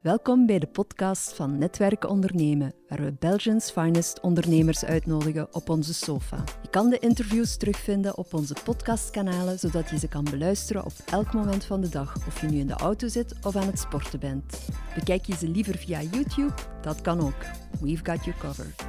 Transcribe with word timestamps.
Welkom 0.00 0.46
bij 0.46 0.58
de 0.58 0.66
podcast 0.66 1.34
van 1.34 1.58
Netwerken 1.58 2.08
Ondernemen, 2.08 2.74
waar 2.88 3.02
we 3.02 3.12
Belgians 3.18 3.70
finest 3.70 4.20
ondernemers 4.20 4.84
uitnodigen 4.84 5.54
op 5.54 5.68
onze 5.68 5.94
sofa. 5.94 6.44
Je 6.62 6.68
kan 6.70 6.90
de 6.90 6.98
interviews 6.98 7.56
terugvinden 7.56 8.16
op 8.16 8.34
onze 8.34 8.54
podcastkanalen, 8.64 9.58
zodat 9.58 9.90
je 9.90 9.98
ze 9.98 10.08
kan 10.08 10.24
beluisteren 10.24 10.84
op 10.84 10.92
elk 11.06 11.32
moment 11.32 11.64
van 11.64 11.80
de 11.80 11.88
dag, 11.88 12.16
of 12.26 12.40
je 12.40 12.46
nu 12.46 12.58
in 12.58 12.66
de 12.66 12.74
auto 12.74 13.08
zit 13.08 13.34
of 13.44 13.56
aan 13.56 13.66
het 13.66 13.78
sporten 13.78 14.20
bent. 14.20 14.68
Bekijk 14.94 15.24
je 15.24 15.34
ze 15.34 15.48
liever 15.48 15.76
via 15.76 16.00
YouTube? 16.00 16.54
Dat 16.82 17.00
kan 17.00 17.20
ook. 17.20 17.44
We've 17.80 18.04
got 18.04 18.24
you 18.24 18.36
covered. 18.38 18.84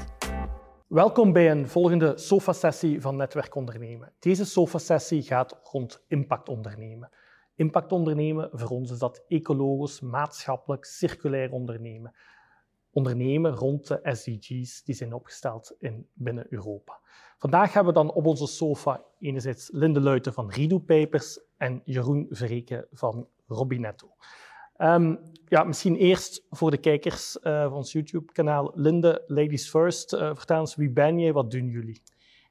Welkom 0.87 1.33
bij 1.33 1.51
een 1.51 1.67
volgende 1.67 2.17
SOFA-sessie 2.17 3.01
van 3.01 3.15
Netwerk 3.15 3.55
Ondernemen. 3.55 4.13
Deze 4.19 4.45
SOFA-sessie 4.45 5.21
gaat 5.21 5.59
rond 5.63 6.03
impact 6.07 6.49
ondernemen. 6.49 7.09
Impact 7.57 7.91
ondernemen, 7.91 8.49
voor 8.53 8.69
ons 8.69 8.91
is 8.91 8.99
dat 8.99 9.23
ecologisch, 9.27 9.99
maatschappelijk, 9.99 10.85
circulair 10.85 11.51
ondernemen. 11.51 12.15
Ondernemen 12.91 13.55
rond 13.55 13.87
de 13.87 13.99
SDG's 14.03 14.83
die 14.83 14.95
zijn 14.95 15.13
opgesteld 15.13 15.75
in, 15.79 16.07
binnen 16.13 16.45
Europa. 16.49 16.99
Vandaag 17.37 17.73
hebben 17.73 17.93
we 17.93 17.99
dan 17.99 18.13
op 18.13 18.25
onze 18.25 18.47
sofa 18.47 19.03
enerzijds 19.19 19.69
Linde 19.71 20.01
Luiten 20.01 20.33
van 20.33 20.51
Rido 20.51 20.79
Papers 20.79 21.39
en 21.57 21.81
Jeroen 21.85 22.25
Verreken 22.29 22.87
van 22.91 23.27
Robinetto. 23.47 24.15
Um, 24.77 25.19
ja, 25.45 25.63
misschien 25.63 25.95
eerst 25.95 26.45
voor 26.49 26.71
de 26.71 26.77
kijkers 26.77 27.37
uh, 27.43 27.63
van 27.63 27.73
ons 27.73 27.91
YouTube-kanaal. 27.91 28.71
Linde, 28.75 29.23
Ladies 29.27 29.69
First, 29.69 30.13
uh, 30.13 30.19
vertel 30.19 30.59
eens, 30.59 30.75
wie 30.75 30.89
ben 30.89 31.19
jij, 31.19 31.33
wat 31.33 31.51
doen 31.51 31.67
jullie? 31.67 32.01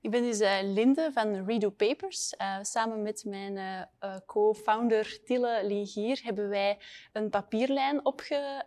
Ik 0.06 0.12
ben 0.12 0.22
dus 0.22 0.40
uh, 0.40 0.58
Linde 0.62 1.10
van 1.12 1.46
Redo 1.46 1.70
Papers. 1.70 2.34
Uh, 2.38 2.58
samen 2.62 3.02
met 3.02 3.24
mijn 3.24 3.56
uh, 3.56 4.16
co-founder 4.26 5.18
Tille 5.24 5.60
Lingier 5.64 6.20
hebben 6.22 6.48
wij 6.48 6.78
een 7.12 7.30
papierlijn 7.30 8.04
opge, 8.04 8.64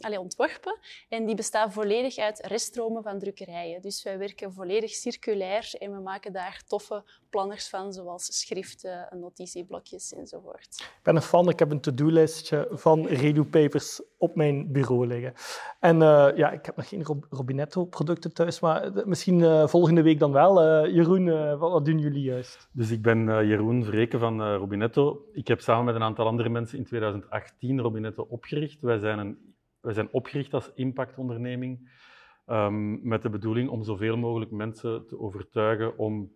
allez, 0.00 0.18
ontworpen. 0.18 0.78
En 1.08 1.26
die 1.26 1.34
bestaat 1.34 1.72
volledig 1.72 2.16
uit 2.16 2.40
reststromen 2.46 3.02
van 3.02 3.18
drukkerijen. 3.18 3.82
Dus 3.82 4.02
wij 4.02 4.18
werken 4.18 4.52
volledig 4.52 4.90
circulair 4.90 5.74
en 5.78 5.92
we 5.92 6.00
maken 6.00 6.32
daar 6.32 6.62
toffe 6.66 7.04
planners 7.34 7.68
van, 7.68 7.92
zoals 7.92 8.40
schriften, 8.40 9.08
notitieblokjes 9.10 10.14
enzovoort. 10.14 10.76
Ik 10.80 11.00
ben 11.02 11.16
een 11.16 11.22
fan, 11.22 11.48
ik 11.48 11.58
heb 11.58 11.70
een 11.70 11.80
to-do-lijstje 11.80 12.68
van 12.70 13.06
Redo 13.06 13.44
Papers 13.44 14.02
op 14.18 14.36
mijn 14.36 14.72
bureau 14.72 15.06
liggen. 15.06 15.34
En 15.80 15.98
ja, 16.36 16.50
ik 16.50 16.66
heb 16.66 16.76
nog 16.76 16.88
geen 16.88 17.04
Robinetto-producten 17.30 18.32
thuis, 18.32 18.60
maar 18.60 18.90
misschien 19.04 19.68
volgende 19.68 20.02
week 20.02 20.18
dan 20.18 20.32
wel. 20.32 20.60
Eh, 20.60 20.94
Jeroen, 20.94 21.26
uh, 21.26 21.58
wat, 21.58 21.84
doen 21.84 21.98
jullie 21.98 22.22
juist? 22.22 22.68
Dus 22.72 22.90
ik 22.90 23.02
ben 23.02 23.28
uh, 23.28 23.42
Jeroen 23.42 23.84
Vreken 23.84 24.18
van 24.18 24.54
Robinetto. 24.54 25.24
Ik 25.32 25.48
heb 25.48 25.60
samen 25.60 25.84
met 25.84 25.94
een 25.94 26.02
aantal 26.02 26.26
andere 26.26 26.48
mensen 26.48 26.78
in 26.78 26.84
2018 26.84 27.80
Robinetto 27.80 28.26
opgericht. 28.28 28.80
Wij 28.80 28.98
zijn, 28.98 29.18
een, 29.18 29.54
wij 29.80 29.92
zijn 29.92 30.08
opgericht 30.12 30.54
als 30.54 30.70
impactonderneming 30.74 31.90
um, 32.46 33.08
met 33.08 33.22
de 33.22 33.30
bedoeling 33.30 33.68
om 33.68 33.82
zoveel 33.82 34.16
mogelijk 34.16 34.50
mensen 34.50 35.06
te 35.06 35.18
overtuigen 35.18 35.98
om 35.98 36.32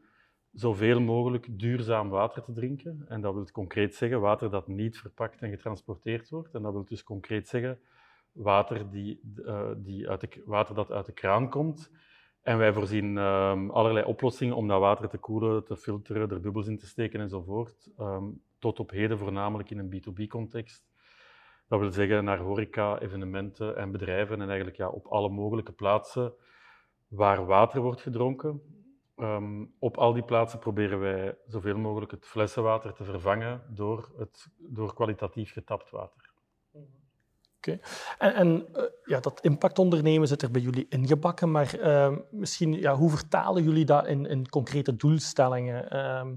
zoveel 0.52 1.00
mogelijk 1.00 1.58
duurzaam 1.58 2.08
water 2.08 2.42
te 2.42 2.52
drinken. 2.52 3.04
En 3.08 3.20
dat 3.20 3.34
wil 3.34 3.44
concreet 3.52 3.94
zeggen 3.94 4.20
water 4.20 4.50
dat 4.50 4.68
niet 4.68 4.98
verpakt 4.98 5.42
en 5.42 5.50
getransporteerd 5.50 6.30
wordt. 6.30 6.54
En 6.54 6.62
dat 6.62 6.72
wil 6.72 6.84
dus 6.84 7.02
concreet 7.02 7.48
zeggen 7.48 7.78
water, 8.32 8.90
die, 8.90 9.20
die 9.76 10.08
uit 10.08 10.20
de, 10.20 10.42
water 10.44 10.74
dat 10.74 10.90
uit 10.90 11.06
de 11.06 11.12
kraan 11.12 11.50
komt 11.50 11.90
en 12.42 12.58
wij 12.58 12.72
voorzien 12.72 13.16
um, 13.16 13.70
allerlei 13.70 14.04
oplossingen 14.04 14.56
om 14.56 14.68
dat 14.68 14.80
water 14.80 15.08
te 15.08 15.18
koelen, 15.18 15.64
te 15.64 15.76
filteren, 15.76 16.30
er 16.30 16.40
bubbels 16.40 16.66
in 16.66 16.78
te 16.78 16.86
steken 16.86 17.20
enzovoort. 17.20 17.90
Um, 17.98 18.42
tot 18.58 18.80
op 18.80 18.90
heden 18.90 19.18
voornamelijk 19.18 19.70
in 19.70 19.78
een 19.78 20.02
B2B-context. 20.02 20.88
Dat 21.68 21.80
wil 21.80 21.90
zeggen 21.90 22.24
naar 22.24 22.38
horeca, 22.38 22.98
evenementen 22.98 23.76
en 23.76 23.90
bedrijven 23.90 24.40
en 24.40 24.46
eigenlijk 24.48 24.76
ja, 24.76 24.88
op 24.88 25.06
alle 25.06 25.28
mogelijke 25.28 25.72
plaatsen 25.72 26.34
waar 27.08 27.46
water 27.46 27.80
wordt 27.80 28.00
gedronken. 28.00 28.62
Um, 29.20 29.74
op 29.78 29.96
al 29.96 30.12
die 30.12 30.22
plaatsen 30.22 30.58
proberen 30.58 31.00
wij 31.00 31.36
zoveel 31.46 31.78
mogelijk 31.78 32.10
het 32.10 32.26
flessenwater 32.26 32.92
te 32.92 33.04
vervangen 33.04 33.62
door, 33.68 34.12
het, 34.18 34.46
door 34.58 34.94
kwalitatief 34.94 35.52
getapt 35.52 35.90
water. 35.90 36.32
Okay. 37.56 37.80
En, 38.18 38.34
en 38.34 38.66
uh, 38.72 38.82
ja, 39.04 39.20
dat 39.20 39.40
impactondernemen 39.40 40.28
zit 40.28 40.42
er 40.42 40.50
bij 40.50 40.60
jullie 40.60 40.86
ingebakken, 40.88 41.50
maar 41.50 41.78
uh, 41.78 42.16
misschien, 42.30 42.72
ja, 42.72 42.94
hoe 42.94 43.10
vertalen 43.10 43.62
jullie 43.62 43.84
dat 43.84 44.06
in, 44.06 44.26
in 44.26 44.48
concrete 44.48 44.96
doelstellingen? 44.96 45.96
Uh, 45.96 46.32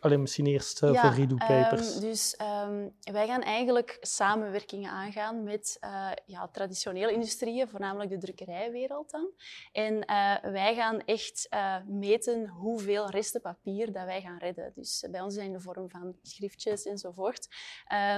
alleen 0.00 0.20
misschien 0.20 0.46
eerst 0.46 0.80
ja, 0.80 0.94
voor 0.94 1.10
Redo 1.10 1.36
Papers. 1.36 1.94
Um, 1.94 2.00
dus 2.00 2.38
um, 2.40 2.94
wij 3.12 3.26
gaan 3.26 3.42
eigenlijk 3.42 3.96
samenwerkingen 4.00 4.90
aangaan 4.90 5.42
met 5.42 5.76
uh, 5.84 6.10
ja, 6.26 6.48
traditionele 6.48 7.12
industrieën, 7.12 7.68
voornamelijk 7.68 8.10
de 8.10 8.18
drukkerijwereld 8.18 9.10
dan. 9.10 9.30
En 9.72 9.94
uh, 9.94 10.52
wij 10.52 10.74
gaan 10.74 11.00
echt 11.04 11.48
meten 11.86 12.48
hoeveel 12.48 13.10
resten 13.10 13.40
papier 13.40 13.92
dat 13.92 14.04
wij 14.04 14.20
gaan 14.20 14.38
redden. 14.38 14.72
Dus 14.74 15.06
bij 15.10 15.20
ons 15.20 15.34
zijn 15.34 15.46
in 15.46 15.52
de 15.52 15.60
vorm 15.60 15.90
van 15.90 16.16
schriftjes 16.22 16.84
enzovoort. 16.84 17.48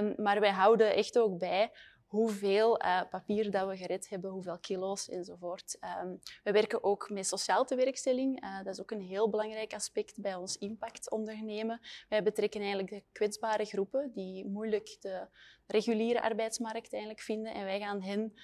Um, 0.00 0.14
maar 0.16 0.40
wij 0.40 0.52
houden 0.52 0.94
echt 0.94 1.18
ook 1.18 1.38
bij 1.38 1.70
hoeveel 2.08 2.82
uh, 2.84 3.00
papier 3.10 3.50
dat 3.50 3.68
we 3.68 3.76
gered 3.76 4.08
hebben, 4.08 4.30
hoeveel 4.30 4.58
kilo's 4.58 5.08
enzovoort. 5.08 5.78
Um, 6.02 6.20
we 6.42 6.52
werken 6.52 6.84
ook 6.84 7.10
met 7.10 7.26
sociaal 7.26 7.64
tewerkstelling. 7.64 8.44
Uh, 8.44 8.56
dat 8.56 8.74
is 8.74 8.80
ook 8.80 8.90
een 8.90 9.00
heel 9.00 9.30
belangrijk 9.30 9.74
aspect 9.74 10.20
bij 10.20 10.34
ons 10.34 10.58
impact 10.58 11.10
ondernemen. 11.10 11.80
Wij 12.08 12.22
betrekken 12.22 12.60
eigenlijk 12.60 12.90
de 12.90 13.02
kwetsbare 13.12 13.64
groepen 13.64 14.10
die 14.14 14.46
moeilijk 14.46 14.96
de 15.00 15.26
reguliere 15.66 16.22
arbeidsmarkt 16.22 16.92
eigenlijk 16.92 17.22
vinden. 17.22 17.54
En 17.54 17.64
wij 17.64 17.80
gaan 17.80 18.02
hen 18.02 18.34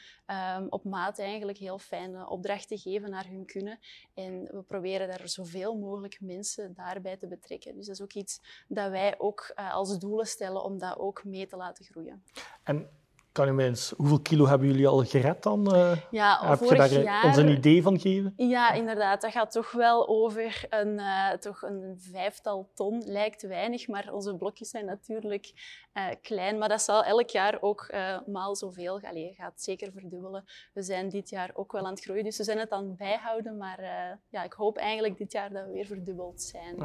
um, 0.57 0.67
op 0.71 0.85
maat 0.85 1.19
eigenlijk 1.19 1.59
heel 1.59 1.79
fijne 1.79 2.29
opdrachten 2.29 2.79
geven 2.79 3.11
naar 3.11 3.27
hun 3.27 3.47
kunnen. 3.47 3.79
En 4.15 4.43
we 4.43 4.63
proberen 4.63 5.09
daar 5.09 5.29
zoveel 5.29 5.79
mogelijk 5.79 6.21
mensen 6.21 6.75
daarbij 6.75 7.17
te 7.17 7.27
betrekken. 7.27 7.75
Dus 7.75 7.87
dat 7.87 7.95
is 7.95 8.03
ook 8.03 8.13
iets 8.13 8.41
dat 8.69 8.91
wij 8.91 9.15
ook 9.19 9.53
uh, 9.57 9.75
als 9.75 9.99
doelen 9.99 10.27
stellen 10.27 10.65
om 10.65 10.79
dat 10.79 10.99
ook 10.99 11.25
mee 11.25 11.47
te 11.47 11.57
laten 11.57 11.85
groeien. 11.85 12.25
En 12.63 12.89
kan 13.35 13.47
je 13.47 13.53
mij 13.53 13.67
eens, 13.67 13.93
hoeveel 13.97 14.21
kilo 14.21 14.47
hebben 14.47 14.69
jullie 14.69 14.87
al 14.87 15.05
gered 15.05 15.43
dan? 15.43 15.75
Uh, 15.75 15.97
ja, 16.11 16.49
heb 16.49 16.61
je 16.61 16.75
daar 16.75 16.91
eh, 16.91 17.03
jaar, 17.03 17.25
ons 17.25 17.37
een 17.37 17.49
idee 17.49 17.83
van 17.83 18.01
geven? 18.01 18.33
Ja, 18.37 18.73
inderdaad. 18.73 19.21
Dat 19.21 19.31
gaat 19.31 19.53
toch 19.53 19.73
wel 19.73 20.09
over 20.09 20.67
een, 20.71 20.99
uh, 20.99 21.31
toch 21.31 21.63
een 21.63 21.95
vijftal 21.99 22.71
ton. 22.75 23.03
Lijkt 23.07 23.43
weinig, 23.43 23.89
maar 23.89 24.13
onze 24.13 24.37
blokjes 24.37 24.71
zijn 24.71 24.85
natuurlijk 24.85 25.53
uh, 25.95 26.07
klein. 26.23 26.59
Maar 26.59 26.69
dat 26.69 26.83
zal 26.83 27.05
elk 27.05 27.31
jaar 27.31 27.59
ook 27.61 27.93
maal 28.27 28.57
zoveel. 28.57 29.01
Allee, 29.01 29.33
gaat 29.33 29.63
zeker 29.63 29.93
verdubbelen. 29.93 30.45
We 30.73 30.83
zijn 30.83 31.09
dit 31.09 31.31
jaar 31.31 31.51
ook 31.55 31.73
wel 31.73 31.85
aan 31.85 31.95
het 31.95 32.05
groeien, 32.05 32.25
dus 32.25 32.37
we 32.37 32.45
zijn 32.45 32.59
het 32.59 32.71
aan 32.71 32.85
het 32.85 32.97
bijhouden. 32.97 33.57
Maar 33.57 33.81
ja, 34.29 34.45
ik 34.45 34.53
hoop 34.53 34.77
eigenlijk 34.77 35.19
dit 35.19 35.33
jaar 35.33 35.53
dat 35.53 35.67
we 35.67 35.73
weer 35.73 35.87
verdubbeld 35.87 36.43
zijn. 36.43 36.77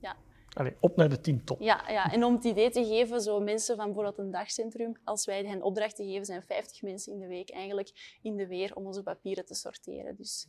Ja. 0.00 0.16
Allee, 0.54 0.76
op 0.80 0.96
naar 0.96 1.08
de 1.08 1.20
10 1.20 1.44
top. 1.44 1.60
Ja, 1.60 1.84
ja, 1.88 2.12
en 2.12 2.24
om 2.24 2.34
het 2.34 2.44
idee 2.44 2.70
te 2.70 2.84
geven, 2.84 3.20
zo 3.20 3.40
mensen 3.40 3.76
van 3.76 3.84
bijvoorbeeld 3.84 4.18
een 4.18 4.30
dagcentrum, 4.30 4.92
als 5.04 5.26
wij 5.26 5.44
hen 5.44 5.62
opdrachten 5.62 6.06
geven, 6.06 6.24
zijn 6.24 6.42
50 6.42 6.82
mensen 6.82 7.12
in 7.12 7.18
de 7.18 7.26
week 7.26 7.50
eigenlijk 7.50 8.18
in 8.22 8.36
de 8.36 8.46
weer 8.46 8.74
om 8.74 8.86
onze 8.86 9.02
papieren 9.02 9.46
te 9.46 9.54
sorteren. 9.54 10.16
Dus 10.16 10.48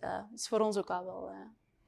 dat 0.00 0.26
is 0.34 0.48
voor 0.48 0.60
ons 0.60 0.76
ook 0.76 0.90
al 0.90 1.04
wel 1.04 1.30
uh, 1.30 1.36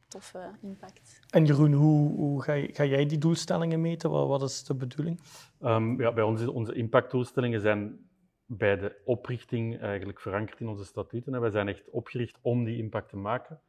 toffe 0.09 0.51
impact. 0.63 1.21
En 1.31 1.45
Jeroen, 1.45 1.73
hoe, 1.73 2.11
hoe 2.11 2.43
ga, 2.43 2.67
ga, 2.67 2.85
jij 2.85 3.07
die 3.07 3.19
doelstellingen 3.19 3.81
meten? 3.81 4.11
Wat, 4.11 4.29
wat 4.29 4.43
is 4.43 4.65
de 4.65 4.75
bedoeling? 4.75 5.21
Um, 5.61 6.01
ja, 6.01 6.13
bij 6.13 6.25
ons 6.25 6.47
onze 6.47 6.75
impactdoelstellingen 6.75 7.61
zijn 7.61 8.11
bij 8.47 8.77
de 8.77 9.01
oprichting 9.05 9.81
eigenlijk 9.81 10.21
verankerd 10.21 10.61
in 10.61 10.69
onze 10.69 10.85
statuten. 10.85 11.41
Wij 11.41 11.51
zijn 11.51 11.69
echt 11.69 11.91
opgericht 11.91 12.39
om 12.43 12.65
die 12.65 12.79
impact 12.79 13.09
te 13.09 13.17
maken. 13.17 13.61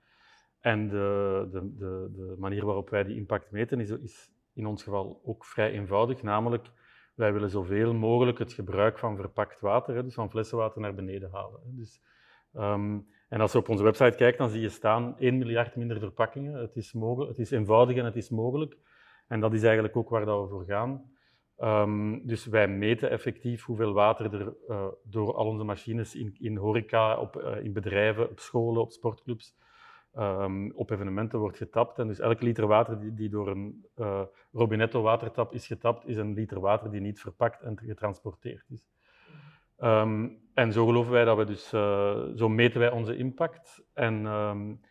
En 0.64 0.88
de, 0.88 1.48
de, 1.52 1.76
de, 1.78 2.12
de, 2.16 2.36
manier 2.38 2.66
waarop 2.66 2.90
wij 2.90 3.04
die 3.04 3.16
impact 3.16 3.52
meten 3.52 3.80
is, 3.80 3.90
is, 3.90 4.32
in 4.54 4.66
ons 4.66 4.84
geval 4.84 5.22
ook 5.26 5.46
vrij 5.46 5.72
eenvoudig. 5.72 6.22
Namelijk, 6.22 6.72
wij 7.16 7.34
willen 7.34 7.50
zoveel 7.50 7.94
mogelijk 7.94 8.40
het 8.40 8.54
gebruik 8.54 9.00
van 9.00 9.16
verpakt 9.16 9.60
water, 9.60 10.04
dus 10.04 10.14
van 10.14 10.30
flessenwater, 10.30 10.82
naar 10.82 10.96
beneden 10.96 11.30
halen. 11.32 11.60
Dus, 11.66 12.02
um, 12.54 13.08
en 13.30 13.42
als 13.42 13.52
je 13.52 13.58
op 13.58 13.70
onze 13.70 13.84
website 13.84 14.18
kijkt, 14.18 14.38
dan 14.38 14.50
zie 14.50 14.62
je 14.62 14.70
staan 14.70 15.16
1 15.20 15.38
miljard 15.38 15.76
minder 15.76 16.00
verpakkingen. 16.00 16.54
Het 16.54 16.76
is, 16.76 16.94
het 17.28 17.40
is 17.40 17.52
eenvoudig 17.52 17.98
en 17.98 18.06
het 18.06 18.16
is 18.16 18.30
mogelijk. 18.30 18.78
En 19.28 19.40
dat 19.40 19.54
is 19.54 19.64
eigenlijk 19.64 19.96
ook 19.96 20.10
waar 20.10 20.26
dat 20.26 20.42
we 20.42 20.50
voor 20.50 20.66
gaan. 20.66 21.12
Um, 21.58 22.28
dus 22.28 22.46
wij 22.46 22.68
meten 22.68 23.10
effectief 23.10 23.64
hoeveel 23.64 23.94
water 23.94 24.34
er 24.34 24.54
uh, 24.70 24.88
door 25.04 25.34
al 25.34 25.46
onze 25.46 25.64
machines 25.64 26.16
in, 26.16 26.36
in 26.40 26.58
horeca, 26.58 27.18
op, 27.18 27.36
uh, 27.36 27.64
in 27.64 27.74
bedrijven, 27.74 28.30
op 28.30 28.40
scholen, 28.40 28.82
op 28.82 28.92
sportclubs, 28.92 29.56
um, 30.18 30.72
op 30.76 30.90
evenementen 30.90 31.40
wordt 31.40 31.58
getapt. 31.58 32.00
En 32.00 32.08
dus 32.08 32.20
elke 32.20 32.44
liter 32.44 32.68
water 32.68 33.00
die, 33.00 33.14
die 33.14 33.30
door 33.30 33.48
een 33.48 33.86
uh, 33.96 34.22
Robinetto 34.52 35.02
watertap 35.02 35.54
is 35.54 35.68
getapt, 35.68 36.08
is 36.08 36.18
een 36.18 36.34
liter 36.34 36.60
water 36.60 36.92
die 36.92 37.02
niet 37.02 37.20
verpakt 37.20 37.62
en 37.62 37.80
getransporteerd 37.86 38.66
is. 38.70 38.88
Um, 39.80 40.42
en 40.54 40.72
zo 40.72 40.86
geloven 40.86 41.12
wij 41.12 41.26
dat 41.26 41.38
we 41.38 41.46
dus, 41.46 41.74
uh, 41.74 42.22
zo 42.36 42.50
meten 42.50 42.80
wij 42.80 42.92
onze 42.92 43.18
impact. 43.18 43.84
En 43.94 44.26
um, 44.26 44.82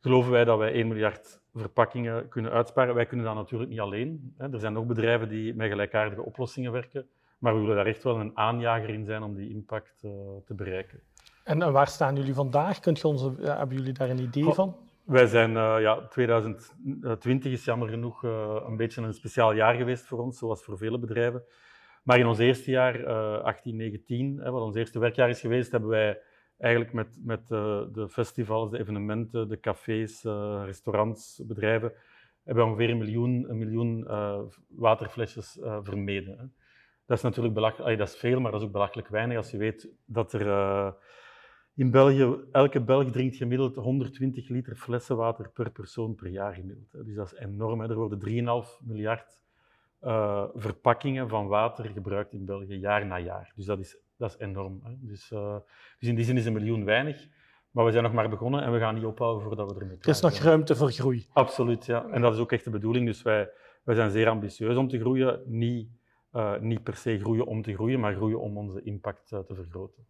geloven 0.00 0.30
wij 0.30 0.44
dat 0.44 0.58
wij 0.58 0.72
1 0.72 0.88
miljard 0.88 1.42
verpakkingen 1.54 2.28
kunnen 2.28 2.52
uitsparen. 2.52 2.94
Wij 2.94 3.06
kunnen 3.06 3.26
dat 3.26 3.34
natuurlijk 3.34 3.70
niet 3.70 3.80
alleen. 3.80 4.34
Hè. 4.38 4.52
Er 4.52 4.60
zijn 4.60 4.76
ook 4.76 4.86
bedrijven 4.86 5.28
die 5.28 5.54
met 5.54 5.70
gelijkaardige 5.70 6.22
oplossingen 6.22 6.72
werken. 6.72 7.08
Maar 7.38 7.54
we 7.54 7.60
willen 7.60 7.76
daar 7.76 7.86
echt 7.86 8.02
wel 8.02 8.20
een 8.20 8.36
aanjager 8.36 8.88
in 8.88 9.04
zijn 9.04 9.22
om 9.22 9.34
die 9.34 9.50
impact 9.50 9.98
te 10.44 10.54
bereiken. 10.54 11.00
En, 11.44 11.72
waar 11.72 11.86
staan 11.86 12.16
jullie 12.16 12.34
vandaag? 12.34 12.80
Kunt 12.80 12.98
je 13.00 13.08
ons, 13.08 13.22
hebben 13.40 13.76
jullie 13.76 13.92
daar 13.92 14.10
een 14.10 14.22
idee 14.22 14.44
van? 14.44 14.76
Wij 15.04 15.26
zijn, 15.26 15.50
uh, 15.50 15.76
ja, 15.80 16.06
2020 16.06 17.52
is 17.52 17.64
jammer 17.64 17.88
genoeg 17.88 18.24
uh, 18.24 18.56
een 18.66 18.76
beetje 18.76 19.02
een 19.02 19.14
speciaal 19.14 19.52
jaar 19.52 19.74
geweest 19.74 20.06
voor 20.06 20.18
ons, 20.18 20.38
zoals 20.38 20.64
voor 20.64 20.78
vele 20.78 20.98
bedrijven. 20.98 21.44
Maar 22.02 22.18
in 22.18 22.26
ons 22.26 22.38
eerste 22.38 22.70
jaar, 22.70 23.00
uh, 23.00 23.38
18, 23.42 23.76
19, 23.76 24.38
hè, 24.38 24.50
wat 24.50 24.62
ons 24.62 24.76
eerste 24.76 24.98
werkjaar 24.98 25.28
is 25.28 25.40
geweest, 25.40 25.70
hebben 25.70 25.90
wij 25.90 26.20
eigenlijk 26.58 26.92
met, 26.92 27.18
met 27.22 27.48
de 27.48 28.06
festivals, 28.10 28.70
de 28.70 28.78
evenementen, 28.78 29.48
de 29.48 29.60
cafés, 29.60 30.22
restaurants, 30.64 31.42
bedrijven, 31.46 31.92
hebben 32.44 32.64
we 32.64 32.70
ongeveer 32.70 32.90
een 32.90 32.98
miljoen, 32.98 33.50
een 33.50 33.58
miljoen 33.58 34.06
waterflesjes 34.68 35.58
vermeden. 35.82 36.38
Hè. 36.38 36.44
Dat 37.06 37.16
is 37.16 37.22
natuurlijk 37.22 37.54
belachelijk, 37.54 37.98
dat 37.98 38.08
is 38.08 38.16
veel, 38.16 38.40
maar 38.40 38.50
dat 38.50 38.60
is 38.60 38.66
ook 38.66 38.72
belachelijk 38.72 39.08
weinig 39.08 39.36
als 39.36 39.50
je 39.50 39.56
weet 39.56 39.88
dat 40.04 40.32
er 40.32 40.94
in 41.74 41.90
België, 41.90 42.36
elke 42.52 42.80
Belg 42.80 43.10
drinkt 43.10 43.36
gemiddeld 43.36 43.76
120 43.76 44.48
liter 44.48 44.76
flessenwater 44.76 45.50
per 45.50 45.70
persoon 45.70 46.14
per 46.14 46.28
jaar 46.28 46.54
gemiddeld. 46.54 47.06
Dus 47.06 47.14
dat 47.14 47.32
is 47.32 47.38
enorm. 47.38 47.80
Er 47.80 47.94
worden 47.94 48.20
3,5 48.20 48.86
miljard 48.86 49.40
uh, 50.02 50.44
verpakkingen 50.54 51.28
van 51.28 51.46
water 51.46 51.84
gebruikt 51.84 52.32
in 52.32 52.44
België, 52.44 52.74
jaar 52.74 53.06
na 53.06 53.18
jaar. 53.18 53.52
Dus 53.56 53.64
dat 53.64 53.78
is, 53.78 53.98
dat 54.16 54.30
is 54.30 54.38
enorm. 54.38 54.80
Hè. 54.84 54.92
Dus, 54.98 55.30
uh, 55.30 55.56
dus 55.98 56.08
in 56.08 56.14
die 56.14 56.24
zin 56.24 56.36
is 56.36 56.46
een 56.46 56.52
miljoen 56.52 56.84
weinig. 56.84 57.28
Maar 57.70 57.84
we 57.84 57.90
zijn 57.90 58.02
nog 58.02 58.12
maar 58.12 58.28
begonnen 58.28 58.62
en 58.62 58.72
we 58.72 58.78
gaan 58.78 58.94
niet 58.94 59.04
ophouden 59.04 59.42
voordat 59.42 59.72
we 59.72 59.80
ermee 59.80 59.96
Er 60.00 60.08
is 60.08 60.20
nog 60.20 60.32
ruimte 60.32 60.76
voor 60.76 60.90
groei. 60.90 61.26
Absoluut, 61.32 61.86
ja. 61.86 62.08
En 62.10 62.20
dat 62.20 62.34
is 62.34 62.40
ook 62.40 62.52
echt 62.52 62.64
de 62.64 62.70
bedoeling. 62.70 63.06
Dus 63.06 63.22
wij, 63.22 63.50
wij 63.82 63.94
zijn 63.94 64.10
zeer 64.10 64.28
ambitieus 64.28 64.76
om 64.76 64.88
te 64.88 64.98
groeien. 64.98 65.42
Niet, 65.46 65.88
uh, 66.32 66.58
niet 66.58 66.82
per 66.82 66.96
se 66.96 67.18
groeien 67.18 67.46
om 67.46 67.62
te 67.62 67.74
groeien, 67.74 68.00
maar 68.00 68.14
groeien 68.14 68.40
om 68.40 68.56
onze 68.58 68.82
impact 68.82 69.28
te 69.28 69.54
vergroten. 69.54 70.06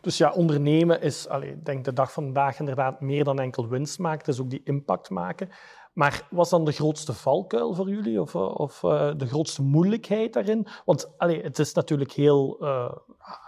Dus 0.00 0.18
ja, 0.18 0.30
ondernemen 0.30 1.00
is, 1.00 1.28
allez, 1.28 1.50
ik 1.50 1.64
denk 1.64 1.84
de 1.84 1.92
dag 1.92 2.12
van 2.12 2.24
vandaag 2.24 2.58
inderdaad 2.58 3.00
meer 3.00 3.24
dan 3.24 3.40
enkel 3.40 3.68
winst 3.68 3.98
maken. 3.98 4.18
Het 4.18 4.28
is 4.28 4.40
ook 4.40 4.50
die 4.50 4.62
impact 4.64 5.10
maken. 5.10 5.48
Maar 5.92 6.26
was 6.30 6.50
dan 6.50 6.64
de 6.64 6.72
grootste 6.72 7.12
valkuil 7.12 7.74
voor 7.74 7.88
jullie 7.88 8.20
of, 8.20 8.34
of 8.34 8.82
uh, 8.82 9.12
de 9.16 9.26
grootste 9.26 9.62
moeilijkheid 9.62 10.32
daarin? 10.32 10.66
Want 10.84 11.18
allez, 11.18 11.42
het 11.42 11.58
is 11.58 11.72
natuurlijk 11.72 12.12
heel 12.12 12.56
uh, 12.60 12.92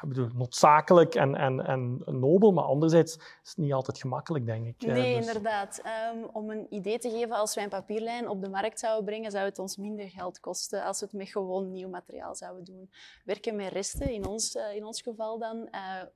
ik 0.02 0.08
bedoel, 0.08 0.28
noodzakelijk 0.34 1.14
en, 1.14 1.34
en, 1.34 1.66
en 1.66 2.02
nobel, 2.06 2.52
maar 2.52 2.64
anderzijds 2.64 3.16
is 3.16 3.48
het 3.48 3.56
niet 3.56 3.72
altijd 3.72 3.98
gemakkelijk, 3.98 4.46
denk 4.46 4.66
ik. 4.66 4.86
Nee, 4.86 5.16
dus... 5.16 5.26
inderdaad. 5.26 5.82
Um, 6.14 6.24
om 6.32 6.50
een 6.50 6.66
idee 6.70 6.98
te 6.98 7.10
geven, 7.10 7.36
als 7.36 7.54
wij 7.54 7.64
een 7.64 7.70
papierlijn 7.70 8.28
op 8.28 8.40
de 8.40 8.48
markt 8.48 8.78
zouden 8.80 9.04
brengen, 9.04 9.30
zou 9.30 9.44
het 9.44 9.58
ons 9.58 9.76
minder 9.76 10.08
geld 10.08 10.40
kosten 10.40 10.84
als 10.84 11.00
we 11.00 11.06
het 11.06 11.14
met 11.14 11.28
gewoon 11.28 11.70
nieuw 11.70 11.88
materiaal 11.88 12.34
zouden 12.34 12.64
doen. 12.64 12.90
Werken 13.24 13.56
met 13.56 13.72
resten, 13.72 14.10
in 14.10 14.26
ons, 14.26 14.54
uh, 14.54 14.74
in 14.74 14.84
ons 14.84 15.02
geval 15.02 15.38
dan, 15.38 15.68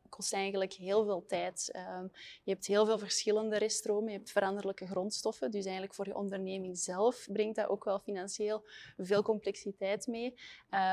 kost 0.09 0.33
eigenlijk 0.33 0.73
heel 0.73 1.05
veel 1.05 1.25
tijd. 1.27 1.79
Um, 2.01 2.11
je 2.43 2.53
hebt 2.53 2.67
heel 2.67 2.87
veel 2.87 2.99
verschillende 2.99 3.59
reststromen, 3.59 4.11
je 4.11 4.17
hebt 4.17 4.31
veranderlijke 4.31 4.87
grondstoffen, 4.87 5.51
dus 5.51 5.65
eigenlijk 5.65 5.95
voor 5.95 6.07
je 6.07 6.17
onderneming 6.19 6.79
zelf 6.79 7.27
brengt 7.33 7.57
dat 7.57 7.69
ook 7.69 7.85
wel 7.85 7.99
financieel 7.99 8.65
veel 8.97 9.23
complexiteit 9.23 10.07
mee. 10.07 10.35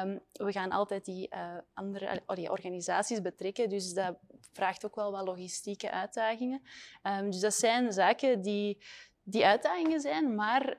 Um, 0.04 0.22
we 0.32 0.52
gaan 0.52 0.72
altijd 0.72 1.06
die 1.06 1.30
andere... 1.74 2.22
Oh, 2.26 2.52
organisaties 2.52 3.22
betrekken. 3.22 3.70
Dus 3.70 3.94
dat 3.94 4.18
vraagt 4.52 4.86
ook 4.86 4.96
wel 4.96 5.12
wat 5.12 5.26
logistieke 5.26 5.92
uitdagingen. 5.92 6.62
Um, 7.04 7.32
dus 7.32 7.40
dat 7.40 7.54
zijn 7.54 7.94
zaken 7.94 8.42
die, 8.42 8.78
die 9.24 9.46
uitdagingen 9.46 10.02
zijn, 10.02 10.36
maar 10.36 10.70
uh, 10.70 10.76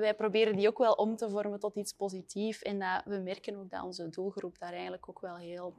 wij 0.00 0.14
proberen 0.14 0.56
die 0.56 0.68
ook 0.68 0.78
wel 0.78 0.92
om 0.92 1.16
te 1.16 1.30
vormen 1.30 1.60
tot 1.60 1.76
iets 1.76 1.92
positiefs. 1.92 2.62
En 2.62 2.78
dat, 2.78 3.02
we 3.04 3.16
merken 3.16 3.56
ook 3.56 3.70
dat 3.70 3.82
onze 3.82 4.08
doelgroep 4.08 4.58
daar 4.58 4.72
eigenlijk 4.72 5.08
ook 5.08 5.20
wel 5.20 5.36
heel 5.36 5.74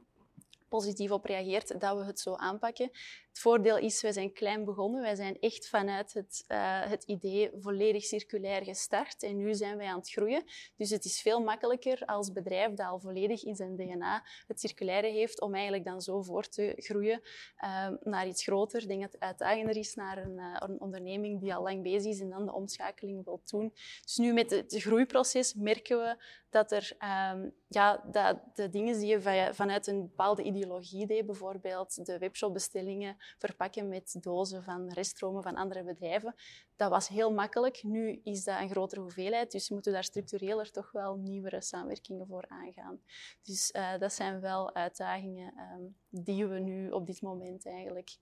positief 0.68 1.10
op 1.10 1.24
reageert, 1.24 1.80
dat 1.80 1.96
we 1.96 2.04
het 2.04 2.20
zo 2.20 2.34
aanpakken. 2.34 2.90
Het 3.38 3.46
voordeel 3.46 3.78
is, 3.78 4.02
wij 4.02 4.12
zijn 4.12 4.32
klein 4.32 4.64
begonnen. 4.64 5.02
Wij 5.02 5.14
zijn 5.14 5.40
echt 5.40 5.68
vanuit 5.68 6.12
het, 6.12 6.44
uh, 6.48 6.82
het 6.82 7.04
idee 7.04 7.50
volledig 7.60 8.04
circulair 8.04 8.64
gestart. 8.64 9.22
En 9.22 9.36
nu 9.36 9.54
zijn 9.54 9.76
wij 9.76 9.86
aan 9.86 9.98
het 9.98 10.10
groeien. 10.10 10.42
Dus 10.76 10.90
het 10.90 11.04
is 11.04 11.20
veel 11.20 11.40
makkelijker 11.40 12.02
als 12.04 12.32
bedrijf 12.32 12.74
dat 12.74 12.86
al 12.86 13.00
volledig 13.00 13.44
in 13.44 13.56
zijn 13.56 13.76
DNA 13.76 14.24
het 14.46 14.60
circulaire 14.60 15.08
heeft, 15.08 15.40
om 15.40 15.54
eigenlijk 15.54 15.84
dan 15.84 16.00
zo 16.00 16.22
voor 16.22 16.48
te 16.48 16.74
groeien 16.76 17.20
uh, 17.64 17.88
naar 18.02 18.26
iets 18.26 18.42
groter. 18.42 18.82
Ik 18.82 18.88
denk 18.88 19.00
dat 19.00 19.12
het 19.12 19.20
uitdagender 19.20 19.76
is 19.76 19.94
naar 19.94 20.18
een, 20.18 20.38
uh, 20.38 20.56
een, 20.58 20.80
onderneming 20.80 21.40
die 21.40 21.54
al 21.54 21.62
lang 21.62 21.82
bezig 21.82 22.12
is 22.12 22.20
en 22.20 22.30
dan 22.30 22.46
de 22.46 22.52
omschakeling 22.52 23.24
wil 23.24 23.40
doen. 23.50 23.72
Dus 24.02 24.16
nu 24.16 24.32
met 24.32 24.50
het 24.50 24.74
groeiproces 24.78 25.54
merken 25.54 25.98
we 25.98 26.16
dat 26.50 26.72
er 26.72 26.96
um, 27.32 27.54
ja, 27.68 28.04
dat 28.10 28.38
de 28.54 28.68
dingen 28.68 28.98
die 28.98 29.06
je 29.06 29.50
vanuit 29.52 29.86
een 29.86 30.00
bepaalde 30.00 30.42
ideologie 30.42 31.06
deed, 31.06 31.26
bijvoorbeeld 31.26 32.06
de 32.06 32.18
webshopbestellingen 32.18 33.16
verpakken 33.38 33.88
met 33.88 34.16
dozen 34.20 34.62
van 34.62 34.92
reststromen 34.92 35.42
van 35.42 35.54
andere 35.54 35.84
bedrijven, 35.84 36.34
dat 36.76 36.90
was 36.90 37.08
heel 37.08 37.32
makkelijk. 37.32 37.82
Nu 37.82 38.20
is 38.24 38.44
dat 38.44 38.60
een 38.60 38.70
grotere 38.70 39.00
hoeveelheid, 39.00 39.50
dus 39.50 39.70
moeten 39.70 39.90
we 39.90 39.96
daar 39.96 40.06
structureler 40.06 40.70
toch 40.70 40.92
wel 40.92 41.16
nieuwere 41.16 41.62
samenwerkingen 41.62 42.26
voor 42.26 42.44
aangaan. 42.48 42.98
Dus 43.42 43.72
uh, 43.76 43.98
dat 43.98 44.12
zijn 44.12 44.40
wel 44.40 44.74
uitdagingen 44.74 45.54
um, 45.58 45.96
die 46.08 46.46
we 46.46 46.58
nu 46.58 46.90
op 46.90 47.06
dit 47.06 47.22
moment 47.22 47.66
eigenlijk 47.66 48.16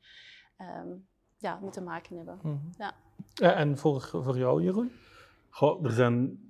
um, 0.58 1.06
ja, 1.38 1.58
moeten 1.58 1.84
maken 1.84 2.16
hebben. 2.16 2.38
Mm 2.42 2.50
-hmm. 2.50 2.70
ja. 2.78 2.94
En 3.56 3.78
voor, 3.78 4.00
voor 4.00 4.38
jou, 4.38 4.62
Jeroen? 4.62 4.92
Goh, 5.50 5.84
er 5.84 5.90
zijn 5.90 6.45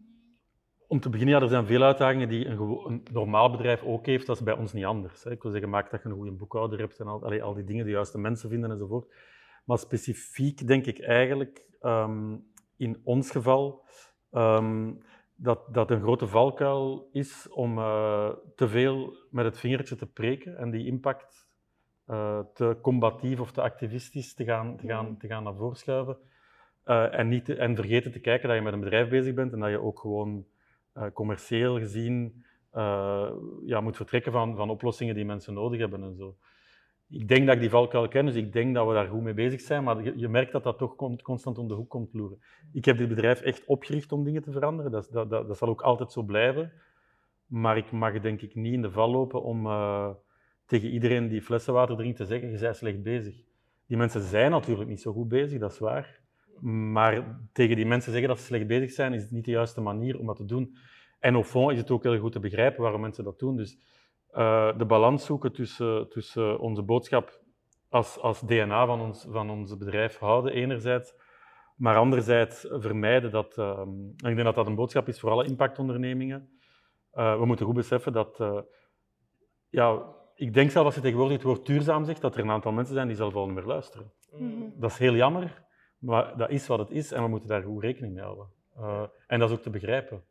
om 0.88 1.00
te 1.00 1.10
beginnen, 1.10 1.34
ja, 1.34 1.42
er 1.42 1.48
zijn 1.48 1.66
veel 1.66 1.82
uitdagingen 1.82 2.28
die 2.28 2.46
een, 2.46 2.58
een, 2.60 3.02
normaal 3.12 3.50
bedrijf 3.50 3.82
ook 3.82 4.06
heeft. 4.06 4.26
Dat 4.26 4.36
is 4.36 4.42
bij 4.42 4.56
ons 4.56 4.72
niet 4.72 4.84
anders. 4.84 5.24
Hè. 5.24 5.30
Ik 5.30 5.42
wil 5.42 5.50
zeggen, 5.50 5.70
maak 5.70 5.90
dat 5.90 6.02
je 6.02 6.08
een 6.08 6.14
goede 6.14 6.32
boekhouder 6.32 6.78
hebt 6.78 7.00
en 7.00 7.06
al, 7.06 7.24
allee, 7.24 7.42
al 7.42 7.54
die 7.54 7.64
dingen, 7.64 7.84
de 7.84 7.90
juiste 7.90 8.18
mensen 8.18 8.50
vinden 8.50 8.70
enzovoort. 8.70 9.14
Maar 9.64 9.78
specifiek 9.78 10.66
denk 10.66 10.86
ik 10.86 11.00
eigenlijk 11.00 11.64
um, 11.82 12.44
in 12.76 13.00
ons 13.04 13.30
geval 13.30 13.84
um, 14.32 15.02
dat, 15.36 15.74
dat 15.74 15.90
een 15.90 16.00
grote 16.00 16.26
valkuil 16.26 17.08
is 17.12 17.48
om 17.50 17.78
uh, 17.78 18.28
te 18.54 18.68
veel 18.68 19.16
met 19.30 19.44
het 19.44 19.58
vingertje 19.58 19.96
te 19.96 20.06
preken 20.06 20.56
en 20.56 20.70
die 20.70 20.86
impact 20.86 21.48
uh, 22.06 22.40
te 22.54 22.78
combatief 22.82 23.40
of 23.40 23.52
te 23.52 23.62
activistisch 23.62 24.34
te 24.34 24.44
gaan, 24.44 24.76
te 24.76 24.86
gaan, 24.86 25.16
te 25.16 25.26
gaan 25.26 25.42
naar 25.42 25.54
voren 25.54 25.76
schuiven. 25.76 26.16
Uh, 26.84 27.18
en, 27.18 27.28
niet 27.28 27.44
te, 27.44 27.54
en 27.56 27.76
vergeten 27.76 28.12
te 28.12 28.20
kijken 28.20 28.48
dat 28.48 28.56
je 28.56 28.62
met 28.62 28.72
een 28.72 28.80
bedrijf 28.80 29.08
bezig 29.08 29.34
bent 29.34 29.52
en 29.52 29.60
dat 29.60 29.70
je 29.70 29.80
ook 29.80 29.98
gewoon 29.98 30.46
commercieel 31.12 31.78
gezien 31.78 32.44
uh, 32.76 33.30
ja, 33.64 33.80
moet 33.80 33.96
vertrekken 33.96 34.32
van, 34.32 34.56
van 34.56 34.70
oplossingen 34.70 35.14
die 35.14 35.24
mensen 35.24 35.54
nodig 35.54 35.78
hebben 35.78 36.02
en 36.02 36.14
zo. 36.16 36.36
Ik 37.08 37.28
denk 37.28 37.46
dat 37.46 37.54
ik 37.54 37.60
die 37.60 37.70
valkuil 37.70 38.08
ken, 38.08 38.26
dus 38.26 38.34
ik 38.34 38.52
denk 38.52 38.74
dat 38.74 38.86
we 38.86 38.92
daar 38.92 39.08
goed 39.08 39.22
mee 39.22 39.34
bezig 39.34 39.60
zijn, 39.60 39.84
maar 39.84 40.18
je, 40.18 40.28
merkt 40.28 40.52
dat 40.52 40.64
dat 40.64 40.78
toch 40.78 40.96
constant 41.22 41.58
om 41.58 41.68
de 41.68 41.74
hoek 41.74 41.90
komt 41.90 42.12
loeren. 42.12 42.38
Ik 42.72 42.84
heb 42.84 42.98
dit 42.98 43.08
bedrijf 43.08 43.40
echt 43.40 43.64
opgericht 43.64 44.12
om 44.12 44.24
dingen 44.24 44.42
te 44.42 44.52
veranderen, 44.52 44.90
dat, 44.90 45.08
dat, 45.12 45.30
dat, 45.30 45.56
zal 45.56 45.68
ook 45.68 45.82
altijd 45.82 46.12
zo 46.12 46.22
blijven. 46.22 46.72
Maar 47.46 47.76
ik 47.76 47.90
mag 47.90 48.20
denk 48.20 48.40
ik 48.40 48.54
niet 48.54 48.72
in 48.72 48.82
de 48.82 48.90
val 48.90 49.10
lopen 49.10 49.42
om 49.42 49.66
uh, 49.66 50.10
tegen 50.66 50.88
iedereen 50.88 51.28
die 51.28 51.42
flessenwater 51.42 51.96
drinkt 51.96 52.16
te 52.16 52.26
zeggen, 52.26 52.50
je 52.50 52.58
bent 52.58 52.76
slecht 52.76 53.02
bezig. 53.02 53.42
Die 53.86 53.96
mensen 53.96 54.22
zijn 54.22 54.50
natuurlijk 54.50 54.88
niet 54.88 55.00
zo 55.00 55.12
goed 55.12 55.28
bezig, 55.28 55.60
dat 55.60 55.72
is 55.72 55.78
waar. 55.78 56.20
Maar 56.60 57.40
tegen 57.52 57.76
die 57.76 57.86
mensen 57.86 58.10
zeggen 58.10 58.28
dat 58.28 58.38
ze 58.38 58.44
slecht 58.44 58.66
bezig 58.66 58.90
zijn, 58.90 59.12
is 59.12 59.22
het 59.22 59.30
niet 59.30 59.44
de 59.44 59.50
juiste 59.50 59.80
manier 59.80 60.18
om 60.18 60.26
dat 60.26 60.36
te 60.36 60.44
doen. 60.44 60.76
En 61.18 61.34
au 61.34 61.44
fond 61.44 61.72
is 61.72 61.78
het 61.78 61.90
ook 61.90 62.02
heel 62.02 62.18
goed 62.18 62.32
te 62.32 62.40
begrijpen 62.40 62.82
waarom 62.82 63.00
mensen 63.00 63.24
dat 63.24 63.38
doen. 63.38 63.56
Dus 63.56 63.78
uh, 64.32 64.78
de 64.78 64.84
balans 64.84 65.24
zoeken 65.24 65.52
tussen, 65.52 66.08
tussen 66.08 66.58
onze 66.58 66.82
boodschap 66.82 67.40
als, 67.88 68.18
als 68.18 68.40
DNA 68.40 68.86
van 68.86 69.00
ons, 69.00 69.26
van 69.28 69.50
ons 69.50 69.76
bedrijf 69.76 70.18
houden, 70.18 70.52
enerzijds, 70.52 71.14
maar 71.76 71.96
anderzijds 71.96 72.66
vermijden 72.70 73.30
dat. 73.30 73.56
Uh, 73.58 73.80
ik 74.16 74.22
denk 74.22 74.44
dat 74.44 74.54
dat 74.54 74.66
een 74.66 74.74
boodschap 74.74 75.08
is 75.08 75.20
voor 75.20 75.30
alle 75.30 75.46
impactondernemingen. 75.46 76.48
Uh, 77.14 77.38
we 77.38 77.46
moeten 77.46 77.66
goed 77.66 77.74
beseffen 77.74 78.12
dat. 78.12 78.44
ja, 79.68 80.14
ik 80.34 80.54
denk 80.54 80.70
zelf 80.70 80.84
als 80.84 80.94
je 80.94 81.00
tegenwoordig 81.00 81.36
het 81.36 81.46
woord 81.46 81.66
duurzaam 81.66 82.04
zegt, 82.04 82.20
dat 82.20 82.34
er 82.34 82.40
een 82.40 82.50
aantal 82.50 82.72
mensen 82.72 82.94
zijn 82.94 83.06
die 83.06 83.16
zelf 83.16 83.34
al 83.34 83.46
niet 83.46 83.54
meer 83.54 83.64
luisteren. 83.64 84.12
Mm 84.32 84.38
-hmm. 84.38 84.72
Dat 84.76 84.90
is 84.90 84.98
heel 84.98 85.14
jammer, 85.14 85.65
maar 85.98 86.36
dat 86.36 86.50
is 86.50 86.66
wat 86.66 86.78
het 86.78 86.90
is 86.90 87.12
en 87.12 87.22
we 87.22 87.28
moeten 87.28 87.48
daar 87.48 87.62
goed 87.62 87.82
rekening 87.82 88.14
mee 88.14 88.22
houden. 88.22 88.46
Uh, 88.78 89.02
en 89.26 89.38
dat 89.38 89.50
is 89.50 89.56
ook 89.56 89.62
te 89.62 89.70
begrijpen. 89.70 90.22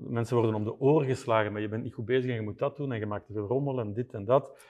Mensen 0.00 0.36
worden 0.36 0.54
om 0.54 0.64
de 0.64 0.80
oren 0.80 1.06
geslagen, 1.06 1.52
maar 1.52 1.60
je 1.60 1.68
bent 1.68 1.82
niet 1.82 1.94
goed 1.94 2.04
bezig 2.04 2.30
en 2.30 2.36
je 2.36 2.42
moet 2.42 2.58
dat 2.58 2.76
doen 2.76 2.92
en 2.92 2.98
je 2.98 3.06
maakt 3.06 3.26
te 3.26 3.32
veel 3.32 3.46
rommel 3.46 3.80
en 3.80 3.92
dit 3.92 4.14
en 4.14 4.24
dat. 4.24 4.60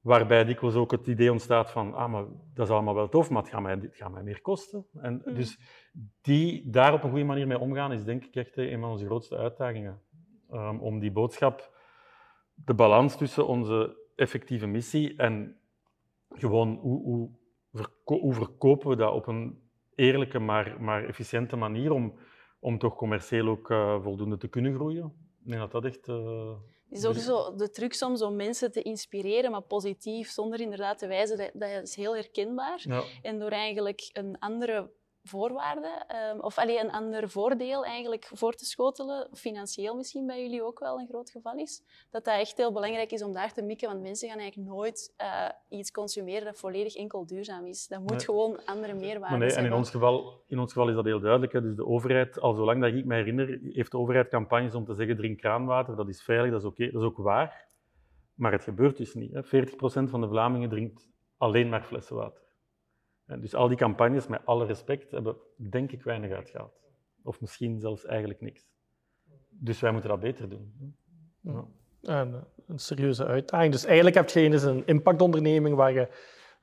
Waarbij 0.00 0.44
dikwijls 0.44 0.76
ook 0.76 0.90
het 0.90 1.06
idee 1.06 1.32
ontstaat 1.32 1.70
van, 1.70 1.94
ah, 1.94 2.12
maar 2.12 2.24
dat 2.54 2.66
is 2.66 2.72
allemaal 2.72 2.94
wel 2.94 3.08
tof, 3.08 3.30
maar 3.30 3.42
het 3.42 3.50
gaat 3.50 3.62
mij, 3.62 3.72
het 3.72 3.96
gaat 3.96 4.12
mij 4.12 4.22
meer 4.22 4.40
kosten. 4.40 4.86
En 4.92 5.22
mm. 5.24 5.34
Dus 5.34 5.58
die, 6.20 6.70
daar 6.70 6.92
op 6.92 7.02
een 7.02 7.10
goede 7.10 7.24
manier 7.24 7.46
mee 7.46 7.58
omgaan, 7.58 7.92
is 7.92 8.04
denk 8.04 8.24
ik 8.24 8.34
echt 8.34 8.56
een 8.56 8.80
van 8.80 8.90
onze 8.90 9.04
grootste 9.04 9.36
uitdagingen. 9.36 10.00
Um, 10.52 10.80
om 10.80 10.98
die 10.98 11.12
boodschap, 11.12 11.78
de 12.54 12.74
balans 12.74 13.16
tussen 13.16 13.46
onze 13.46 13.96
effectieve 14.16 14.66
missie 14.66 15.16
en 15.16 15.56
gewoon 16.28 16.76
hoe, 16.76 17.02
hoe 17.02 17.30
hoe 18.04 18.34
verkopen 18.34 18.88
we 18.88 18.96
dat 18.96 19.12
op 19.12 19.26
een 19.26 19.62
eerlijke, 19.94 20.38
maar, 20.38 20.76
maar 20.80 21.04
efficiënte 21.04 21.56
manier 21.56 21.92
om, 21.92 22.18
om 22.60 22.78
toch 22.78 22.94
commercieel 22.94 23.48
ook 23.48 23.70
uh, 23.70 24.02
voldoende 24.02 24.36
te 24.36 24.48
kunnen 24.48 24.74
groeien? 24.74 25.04
Ik 25.44 25.50
denk 25.50 25.60
dat 25.60 25.72
dat 25.72 25.84
echt... 25.84 26.08
Uh... 26.08 26.54
Het 26.88 26.98
is 26.98 27.06
ook 27.06 27.14
zo 27.14 27.56
de 27.56 27.70
truc 27.70 27.92
soms 27.92 28.22
om 28.22 28.36
mensen 28.36 28.72
te 28.72 28.82
inspireren, 28.82 29.50
maar 29.50 29.62
positief, 29.62 30.28
zonder 30.28 30.60
inderdaad 30.60 30.98
te 30.98 31.06
wijzen. 31.06 31.36
Dat, 31.36 31.50
dat 31.54 31.82
is 31.82 31.94
heel 31.94 32.14
herkenbaar. 32.14 32.80
Ja. 32.84 33.02
En 33.22 33.38
door 33.38 33.50
eigenlijk 33.50 34.10
een 34.12 34.38
andere 34.38 34.90
voorwaarde, 35.24 36.04
ehm, 36.06 36.38
of 36.38 36.58
alleen 36.58 36.80
een 36.84 36.90
ander 36.90 37.28
voordeel 37.28 37.84
eigenlijk 37.84 38.30
voor 38.32 38.52
te 38.52 38.64
schotelen, 38.64 39.28
financieel 39.32 39.96
misschien 39.96 40.26
bij 40.26 40.42
jullie 40.42 40.62
ook 40.64 40.78
wel 40.78 40.98
een 40.98 41.06
groot 41.06 41.30
geval 41.30 41.56
is, 41.56 41.82
dat 42.10 42.24
dat 42.24 42.38
echt 42.38 42.56
heel 42.56 42.72
belangrijk 42.72 43.12
is 43.12 43.22
om 43.22 43.32
daar 43.32 43.52
te 43.52 43.62
mikken, 43.62 43.88
want 43.88 44.02
mensen 44.02 44.28
gaan 44.28 44.38
eigenlijk 44.38 44.70
nooit 44.70 45.14
eh, 45.16 45.48
iets 45.68 45.90
consumeren 45.90 46.44
dat 46.44 46.58
volledig 46.58 46.94
enkel 46.94 47.26
duurzaam 47.26 47.66
is. 47.66 47.86
Dat 47.86 48.00
moet 48.00 48.10
Nee. 48.10 48.20
gewoon 48.20 48.64
andere 48.64 48.94
meerwaarde 48.94 49.36
nee, 49.36 49.46
en 49.48 49.52
zijn. 49.54 49.64
in 49.66 49.72
ons, 49.72 49.90
geval, 49.90 50.42
in 50.46 50.58
ons 50.58 50.72
geval 50.72 50.88
is 50.88 50.94
dat 50.94 51.04
heel 51.04 51.20
duidelijk. 51.20 51.52
Hè. 51.52 51.62
Dus 51.62 51.76
de 51.76 51.86
overheid, 51.86 52.40
al 52.40 52.54
zolang 52.54 52.80
dat 52.80 52.92
ik 52.94 53.04
me 53.04 53.14
herinner, 53.14 53.58
heeft 53.62 53.90
de 53.90 53.98
overheid 53.98 54.28
campagnes 54.28 54.74
om 54.74 54.84
te 54.84 54.94
zeggen 54.94 55.16
drink 55.16 55.38
kraanwater, 55.38 55.96
dat 55.96 56.08
is 56.08 56.22
veilig, 56.22 56.50
dat 56.50 56.60
is 56.60 56.66
oké, 56.66 56.90
dat 56.90 57.02
is 57.02 57.08
ook 57.08 57.16
waar. 57.18 57.72
Maar 58.34 58.52
het 58.52 58.64
gebeurt 58.64 58.96
dus 58.96 59.14
niet. 59.14 59.32
Hè. 59.32 59.44
40% 59.44 60.10
van 60.10 60.20
de 60.20 60.28
Vlamingen 60.28 60.68
drinkt 60.68 61.08
alleen 61.36 61.68
maar 61.68 61.82
flessenwater. 61.82 62.42
En 63.26 63.40
dus 63.40 63.54
al 63.54 63.68
die 63.68 63.76
campagnes, 63.76 64.26
met 64.26 64.40
alle 64.44 64.66
respect, 64.66 65.10
hebben 65.10 65.36
denk 65.56 65.92
ik 65.92 66.02
weinig 66.02 66.30
uitgehaald. 66.30 66.80
Of 67.22 67.40
misschien 67.40 67.80
zelfs 67.80 68.04
eigenlijk 68.04 68.40
niks. 68.40 68.66
Dus 69.48 69.80
wij 69.80 69.90
moeten 69.92 70.10
dat 70.10 70.20
beter 70.20 70.48
doen. 70.48 70.96
Ja. 71.40 71.64
Een, 72.02 72.44
een 72.66 72.78
serieuze 72.78 73.24
uitdaging. 73.26 73.72
Dus 73.72 73.84
eigenlijk 73.84 74.16
heb 74.16 74.28
je 74.28 74.40
eens 74.40 74.62
een 74.62 74.86
impactonderneming 74.86 75.76
waar 75.76 75.92
je 75.92 76.08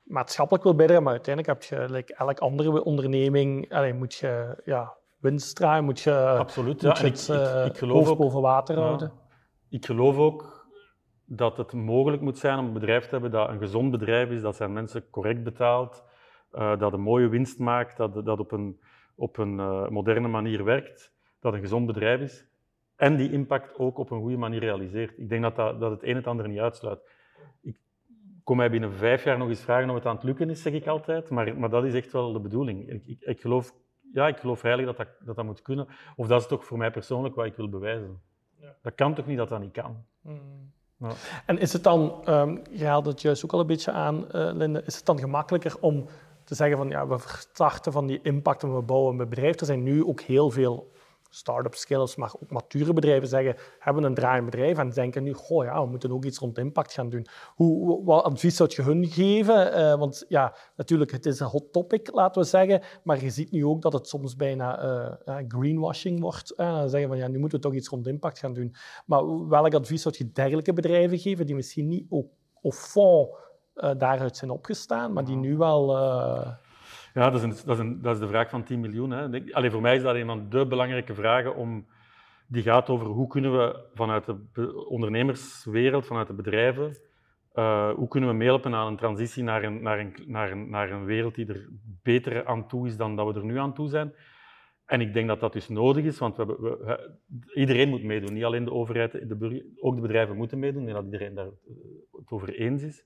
maatschappelijk 0.02 0.64
wil 0.64 0.74
bijdragen, 0.74 1.02
maar 1.02 1.12
uiteindelijk 1.12 1.60
heb 1.60 1.80
je, 1.80 1.92
like 1.94 2.14
elk 2.14 2.38
andere 2.38 2.84
onderneming, 2.84 3.72
allee, 3.72 3.94
moet 3.94 4.14
je 4.14 4.62
ja, 4.64 4.96
winst 5.18 5.56
draaien, 5.56 5.84
moet 5.84 6.00
je, 6.00 6.14
Absoluut. 6.26 6.80
Ja. 6.80 6.96
je 7.00 7.06
ik, 7.06 7.16
eh, 7.16 7.66
ik 7.66 7.78
geloof 7.78 8.08
ook, 8.08 8.18
boven 8.18 8.40
water 8.40 8.76
Ja. 8.76 8.82
houden. 8.82 9.12
Ik 9.68 9.86
geloof 9.86 10.16
ook 10.16 10.66
dat 11.24 11.56
het 11.56 11.72
mogelijk 11.72 12.22
moet 12.22 12.38
zijn 12.38 12.58
om 12.58 12.66
een 12.66 12.72
bedrijf 12.72 13.04
te 13.04 13.10
hebben 13.10 13.30
dat 13.30 13.48
een 13.48 13.58
gezond 13.58 13.90
bedrijf 13.90 14.30
is, 14.30 14.40
dat 14.40 14.56
zijn 14.56 14.72
mensen 14.72 15.10
correct 15.10 15.42
betaalt, 15.42 16.04
eh, 16.52 16.78
dat 16.78 16.92
een 16.92 17.00
mooie 17.00 17.28
winst 17.28 17.58
maakt, 17.58 17.96
dat 17.96 18.24
dat 18.24 18.38
op 18.38 18.52
een, 18.52 18.80
op 19.14 19.38
een 19.38 19.60
eh, 19.60 19.88
moderne 19.88 20.28
manier 20.28 20.64
werkt, 20.64 21.12
dat 21.40 21.52
een 21.52 21.60
gezond 21.60 21.86
bedrijf 21.86 22.20
is 22.20 22.46
en 22.96 23.16
die 23.16 23.32
impact 23.32 23.78
ook 23.78 23.98
op 23.98 24.10
een 24.10 24.20
goede 24.20 24.36
manier 24.36 24.60
realiseert. 24.60 25.18
Ik 25.18 25.28
denk 25.28 25.42
dat, 25.42 25.56
dat, 25.56 25.80
dat 25.80 25.90
het 25.90 26.02
een 26.02 26.16
het 26.16 26.26
ander 26.26 26.48
niet 26.48 26.58
uitsluit. 26.58 27.00
Ik 27.60 27.80
kom 28.44 28.56
mij 28.56 28.70
binnen 28.70 28.92
vijf 28.92 29.24
jaar 29.24 29.38
nog 29.38 29.48
eens 29.48 29.60
vragen 29.60 29.88
of 29.88 29.94
het 29.94 30.06
aan 30.06 30.14
het 30.14 30.24
lukken 30.24 30.50
is, 30.50 30.62
zeg 30.62 30.72
ik 30.72 30.86
altijd, 30.86 31.30
maar, 31.30 31.58
maar 31.58 31.70
dat 31.70 31.84
is 31.84 31.94
echt 31.94 32.12
wel 32.12 32.32
de 32.32 32.40
bedoeling. 32.40 32.90
Ik, 32.90 33.02
ik, 33.06 33.20
ik 33.20 33.40
geloof, 33.40 33.74
ja, 34.12 34.28
ik 34.28 34.36
geloof 34.36 34.62
heilig 34.62 34.86
dat 34.86 34.96
dat, 34.96 35.08
dat 35.20 35.36
dat 35.36 35.44
moet 35.44 35.62
kunnen, 35.62 35.86
of 36.16 36.26
dat 36.26 36.40
is 36.40 36.46
toch 36.46 36.64
voor 36.64 36.78
mij 36.78 36.90
persoonlijk 36.90 37.34
wat 37.34 37.46
ik 37.46 37.56
wil 37.56 37.68
bewijzen. 37.68 38.20
Ja. 38.60 38.76
Dat 38.82 38.94
kan 38.94 39.14
toch 39.14 39.26
niet 39.26 39.38
dat 39.38 39.48
dat 39.48 39.60
niet 39.60 39.72
kan? 39.72 40.04
Mm. 40.20 40.72
Ja. 40.96 41.12
En 41.46 41.58
is 41.58 41.72
het 41.72 41.82
dan, 41.82 42.20
ehm 42.24 42.56
je 42.70 42.86
haalde 42.86 43.10
het 43.10 43.22
juist 43.22 43.44
ook 43.44 43.52
al 43.52 43.60
een 43.60 43.66
beetje 43.66 43.92
aan, 43.92 44.30
eh, 44.30 44.50
Linde, 44.52 44.82
is 44.84 44.96
het 44.96 45.06
dan 45.06 45.18
gemakkelijker 45.18 45.76
om 45.80 46.06
te 46.52 46.58
zeggen 46.58 46.76
van 46.76 46.88
ja, 46.88 47.06
we 47.06 47.16
starten 47.52 47.92
van 47.92 48.06
die 48.06 48.20
impact 48.22 48.62
en 48.62 48.74
we 48.74 48.82
bouwen 48.82 49.10
een 49.12 49.28
bedrijf? 49.28 49.60
Er 49.60 49.66
zijn 49.66 49.82
nu 49.82 50.04
ook 50.04 50.20
heel 50.20 50.50
veel 50.50 50.90
start-up 51.28 51.74
skills, 51.74 52.16
maar 52.16 52.32
ook 52.40 52.50
mature 52.50 52.92
bedrijven 52.92 53.28
zeggen, 53.28 53.56
hebben 53.78 54.04
een 54.04 54.14
draaiend 54.14 54.44
bedrijf 54.44 54.78
en 54.78 54.90
denken 54.90 55.22
nu, 55.22 55.32
goh 55.32 55.64
ja, 55.64 55.82
we 55.84 55.90
moeten 55.90 56.12
ook 56.12 56.24
iets 56.24 56.38
rond 56.38 56.58
impact 56.58 56.92
gaan 56.92 57.08
doen. 57.08 57.26
Hoe, 57.54 58.04
wat 58.04 58.24
advies 58.24 58.56
zou 58.56 58.70
je 58.76 58.82
hun 58.82 59.06
geven? 59.06 59.72
Eh, 59.72 59.98
want 59.98 60.24
ja, 60.28 60.56
natuurlijk, 60.76 61.10
het 61.10 61.26
is 61.26 61.40
een 61.40 61.46
hot 61.46 61.72
topic, 61.72 62.12
laten 62.12 62.42
we 62.42 62.48
zeggen, 62.48 62.82
maar 63.04 63.24
je 63.24 63.30
ziet 63.30 63.50
nu 63.50 63.66
ook 63.66 63.82
dat 63.82 63.92
het 63.92 64.08
soms 64.08 64.36
bijna 64.36 64.78
eh, 64.78 65.36
greenwashing 65.48 66.20
wordt. 66.20 66.52
Dan 66.56 66.88
zeggen 66.88 67.08
van 67.08 67.18
ja, 67.18 67.28
nu 67.28 67.38
moeten 67.38 67.58
we 67.58 67.64
toch 67.64 67.74
iets 67.74 67.88
rond 67.88 68.06
impact 68.06 68.38
gaan 68.38 68.52
doen. 68.52 68.74
Maar 69.06 69.48
welk 69.48 69.74
advies 69.74 70.02
zou 70.02 70.14
je 70.18 70.32
dergelijke 70.32 70.72
bedrijven 70.72 71.18
geven 71.18 71.46
die 71.46 71.54
misschien 71.54 71.88
niet 71.88 72.06
au, 72.10 72.28
au 72.62 72.72
fond 72.72 73.28
eh, 73.74 73.90
daaruit 73.98 74.36
zijn 74.36 74.50
opgestaan, 74.50 75.12
maar 75.12 75.24
die 75.24 75.36
nu 75.36 75.56
wel... 75.56 75.96
eh, 75.96 76.52
Ja, 77.14 77.30
dat 77.30 77.34
is, 77.34 77.42
een, 77.42 77.66
dat, 77.66 77.76
is 77.76 77.84
een, 77.84 78.02
dat 78.02 78.14
is 78.14 78.20
de 78.20 78.28
vraag 78.28 78.50
van 78.50 78.64
10 78.64 78.80
miljoen. 78.80 79.10
Hè. 79.10 79.24
Ik 79.24 79.30
denk- 79.32 79.52
Allee, 79.52 79.70
voor 79.70 79.80
mij 79.80 79.96
is 79.96 80.02
dat 80.02 80.14
een 80.14 80.26
van 80.26 80.48
de 80.48 80.66
belangrijke 80.66 81.14
vragen 81.14 81.54
om, 81.56 81.86
die 82.46 82.62
gaat 82.62 82.88
over 82.90 83.06
hoe 83.06 83.26
kunnen 83.26 83.52
we 83.58 83.84
vanuit 83.94 84.24
de 84.52 84.86
ondernemerswereld, 84.88 86.06
vanuit 86.06 86.26
de 86.26 86.32
bedrijven, 86.34 86.96
eh, 87.52 87.90
hoe 87.94 88.08
kunnen 88.08 88.28
we 88.30 88.34
meehelpen 88.36 88.74
aan 88.74 88.86
een 88.86 88.96
transitie 88.96 89.42
naar 89.42 89.62
een, 89.62 89.82
naar, 89.82 89.98
een, 89.98 90.14
naar, 90.26 90.50
een, 90.50 90.70
naar 90.70 90.90
een 90.90 91.04
wereld 91.04 91.34
die 91.34 91.46
er 91.46 91.68
beter 92.02 92.46
aan 92.46 92.68
toe 92.68 92.86
is 92.86 92.96
dan 92.96 93.16
dat 93.16 93.26
we 93.26 93.40
er 93.40 93.44
nu 93.44 93.58
aan 93.58 93.74
toe 93.74 93.88
zijn. 93.88 94.14
En 94.86 95.00
ik 95.00 95.12
denk 95.14 95.28
dat 95.28 95.40
dat 95.40 95.52
dus 95.52 95.68
nodig 95.68 96.04
is, 96.04 96.18
want 96.18 96.36
we 96.36 96.44
hebben, 96.44 96.60
we- 96.60 97.18
iedereen 97.54 97.88
moet 97.88 98.02
meedoen. 98.02 98.32
Niet 98.34 98.44
alleen 98.44 98.64
de 98.64 98.72
overheid, 98.72 99.12
de 99.28 99.36
burger, 99.36 99.64
ook 99.80 99.94
de 99.94 100.00
bedrijven 100.00 100.36
moeten 100.36 100.58
meedoen. 100.58 100.80
Ik 100.80 100.86
denk 100.86 100.96
dat 101.02 101.12
iedereen 101.12 101.34
daar 101.34 101.48
het 102.12 102.30
over 102.30 102.48
eens 102.54 102.82
is. 102.82 103.04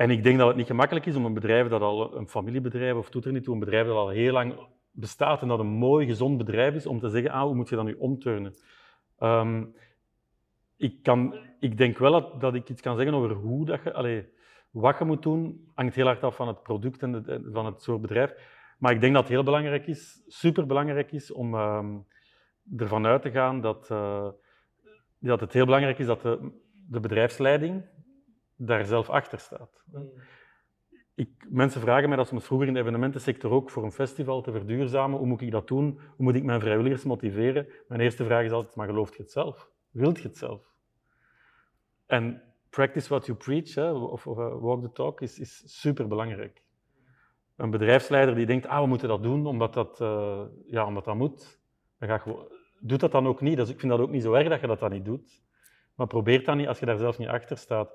En 0.00 0.10
ik 0.10 0.22
denk 0.22 0.38
dat 0.38 0.46
het 0.46 0.56
niet 0.56 0.66
gemakkelijk 0.66 1.06
is 1.06 1.16
om 1.16 1.24
een 1.24 1.34
bedrijf 1.34 1.68
dat 1.68 1.80
al, 1.80 2.16
een 2.16 2.28
familiebedrijf 2.28 2.94
of 2.94 3.10
doet 3.10 3.24
er 3.24 3.32
niet 3.32 3.44
toe, 3.44 3.54
een 3.54 3.60
bedrijf 3.60 3.86
dat 3.86 3.96
al 3.96 4.08
heel 4.08 4.32
lang 4.32 4.54
bestaat 4.90 5.42
en 5.42 5.48
dat 5.48 5.58
een 5.58 5.66
mooi, 5.66 6.06
gezond 6.06 6.38
bedrijf 6.38 6.74
is, 6.74 6.86
om 6.86 7.00
te 7.00 7.08
zeggen, 7.08 7.30
ah, 7.30 7.42
hoe 7.42 7.54
moet 7.54 7.68
je 7.68 7.76
dat 7.76 7.84
nu 7.84 7.94
omturnen? 7.98 8.54
Ehm, 9.18 9.64
ik, 10.76 11.02
kan, 11.02 11.34
ik 11.58 11.76
denk 11.76 11.98
wel 11.98 12.12
dat, 12.12 12.40
dat 12.40 12.54
ik 12.54 12.68
iets 12.68 12.80
kan 12.80 12.96
zeggen 12.96 13.14
over 13.14 13.30
hoe 13.30 13.66
dat 13.66 13.82
je, 13.82 13.92
allee, 13.92 14.28
wat 14.70 14.98
je 14.98 15.04
moet 15.04 15.22
doen, 15.22 15.70
hangt 15.74 15.94
heel 15.94 16.06
hard 16.06 16.22
af 16.22 16.36
van 16.36 16.48
het 16.48 16.62
product 16.62 17.02
en 17.02 17.44
van 17.52 17.66
het 17.66 17.82
soort 17.82 18.00
bedrijf. 18.00 18.32
Maar 18.78 18.92
ik 18.92 19.00
denk 19.00 19.14
dat 19.14 19.22
het 19.22 19.32
heel 19.32 19.42
belangrijk 19.42 19.86
is, 19.86 20.22
superbelangrijk 20.26 21.12
is, 21.12 21.32
om 21.32 21.54
ehm, 21.54 21.98
ervan 22.76 23.06
uit 23.06 23.22
te 23.22 23.30
gaan 23.30 23.60
dat, 23.60 23.90
eh, 23.90 24.28
dat 25.18 25.40
het 25.40 25.52
heel 25.52 25.64
belangrijk 25.64 25.98
is 25.98 26.06
dat 26.06 26.22
de, 26.22 26.52
de 26.88 27.00
bedrijfsleiding 27.00 27.98
daar 28.66 28.84
zelf 28.84 29.10
achter 29.10 29.38
staat. 29.38 29.84
Ik, 31.14 31.46
mensen 31.48 31.80
vragen 31.80 32.08
mij, 32.08 32.16
dat 32.16 32.26
soms 32.26 32.44
vroeger 32.44 32.68
in 32.68 32.74
de 32.74 32.80
evenementensector 32.80 33.50
ook, 33.50 33.70
voor 33.70 33.84
een 33.84 33.92
festival 33.92 34.42
te 34.42 34.52
verduurzamen, 34.52 35.18
hoe 35.18 35.26
moet 35.26 35.40
ik 35.40 35.50
dat 35.50 35.68
doen? 35.68 36.00
Hoe 36.16 36.24
moet 36.24 36.34
ik 36.34 36.44
mijn 36.44 36.60
vrijwilligers 36.60 37.04
motiveren? 37.04 37.68
Mijn 37.88 38.00
eerste 38.00 38.24
vraag 38.24 38.44
is 38.44 38.50
altijd, 38.50 38.74
maar 38.74 38.86
gelooft 38.86 39.16
je 39.16 39.22
het 39.22 39.32
zelf? 39.32 39.70
Wilt 39.90 40.16
je 40.18 40.28
het 40.28 40.36
zelf? 40.36 40.74
En 42.06 42.42
practice 42.70 43.08
what 43.08 43.26
you 43.26 43.38
preach, 43.38 43.74
hè, 43.74 43.90
of, 43.90 44.26
of 44.26 44.38
eh, 44.38 44.60
walk 44.60 44.82
the 44.82 44.92
talk, 44.92 45.20
is, 45.20 45.38
is 45.38 45.80
superbelangrijk. 45.80 46.62
Een 47.56 47.70
bedrijfsleider 47.70 48.34
die 48.34 48.46
denkt, 48.46 48.66
ah, 48.66 48.80
we 48.80 48.86
moeten 48.86 49.08
dat 49.08 49.22
doen 49.22 49.46
omdat 49.46 49.74
dat, 49.74 50.00
eh, 50.00 50.42
ja, 50.66 50.86
omdat 50.86 51.04
dat 51.04 51.16
moet, 51.16 51.60
dan 51.98 52.08
ga 52.08 52.22
doet 52.80 53.00
dat 53.00 53.12
dan 53.12 53.26
ook 53.26 53.40
niet. 53.40 53.56
Dus 53.56 53.68
ik 53.68 53.80
vind 53.80 53.92
dat 53.92 54.00
ook 54.00 54.10
niet 54.10 54.22
zo 54.22 54.32
erg 54.32 54.48
dat 54.48 54.60
je 54.60 54.66
dat 54.66 54.78
dan 54.78 54.90
niet 54.90 55.04
doet. 55.04 55.42
Maar 55.94 56.06
probeer 56.06 56.44
dat 56.44 56.56
niet 56.56 56.66
als 56.66 56.78
je 56.78 56.86
daar 56.86 56.98
zelf 56.98 57.18
niet 57.18 57.28
achter 57.28 57.56
staat. 57.56 57.94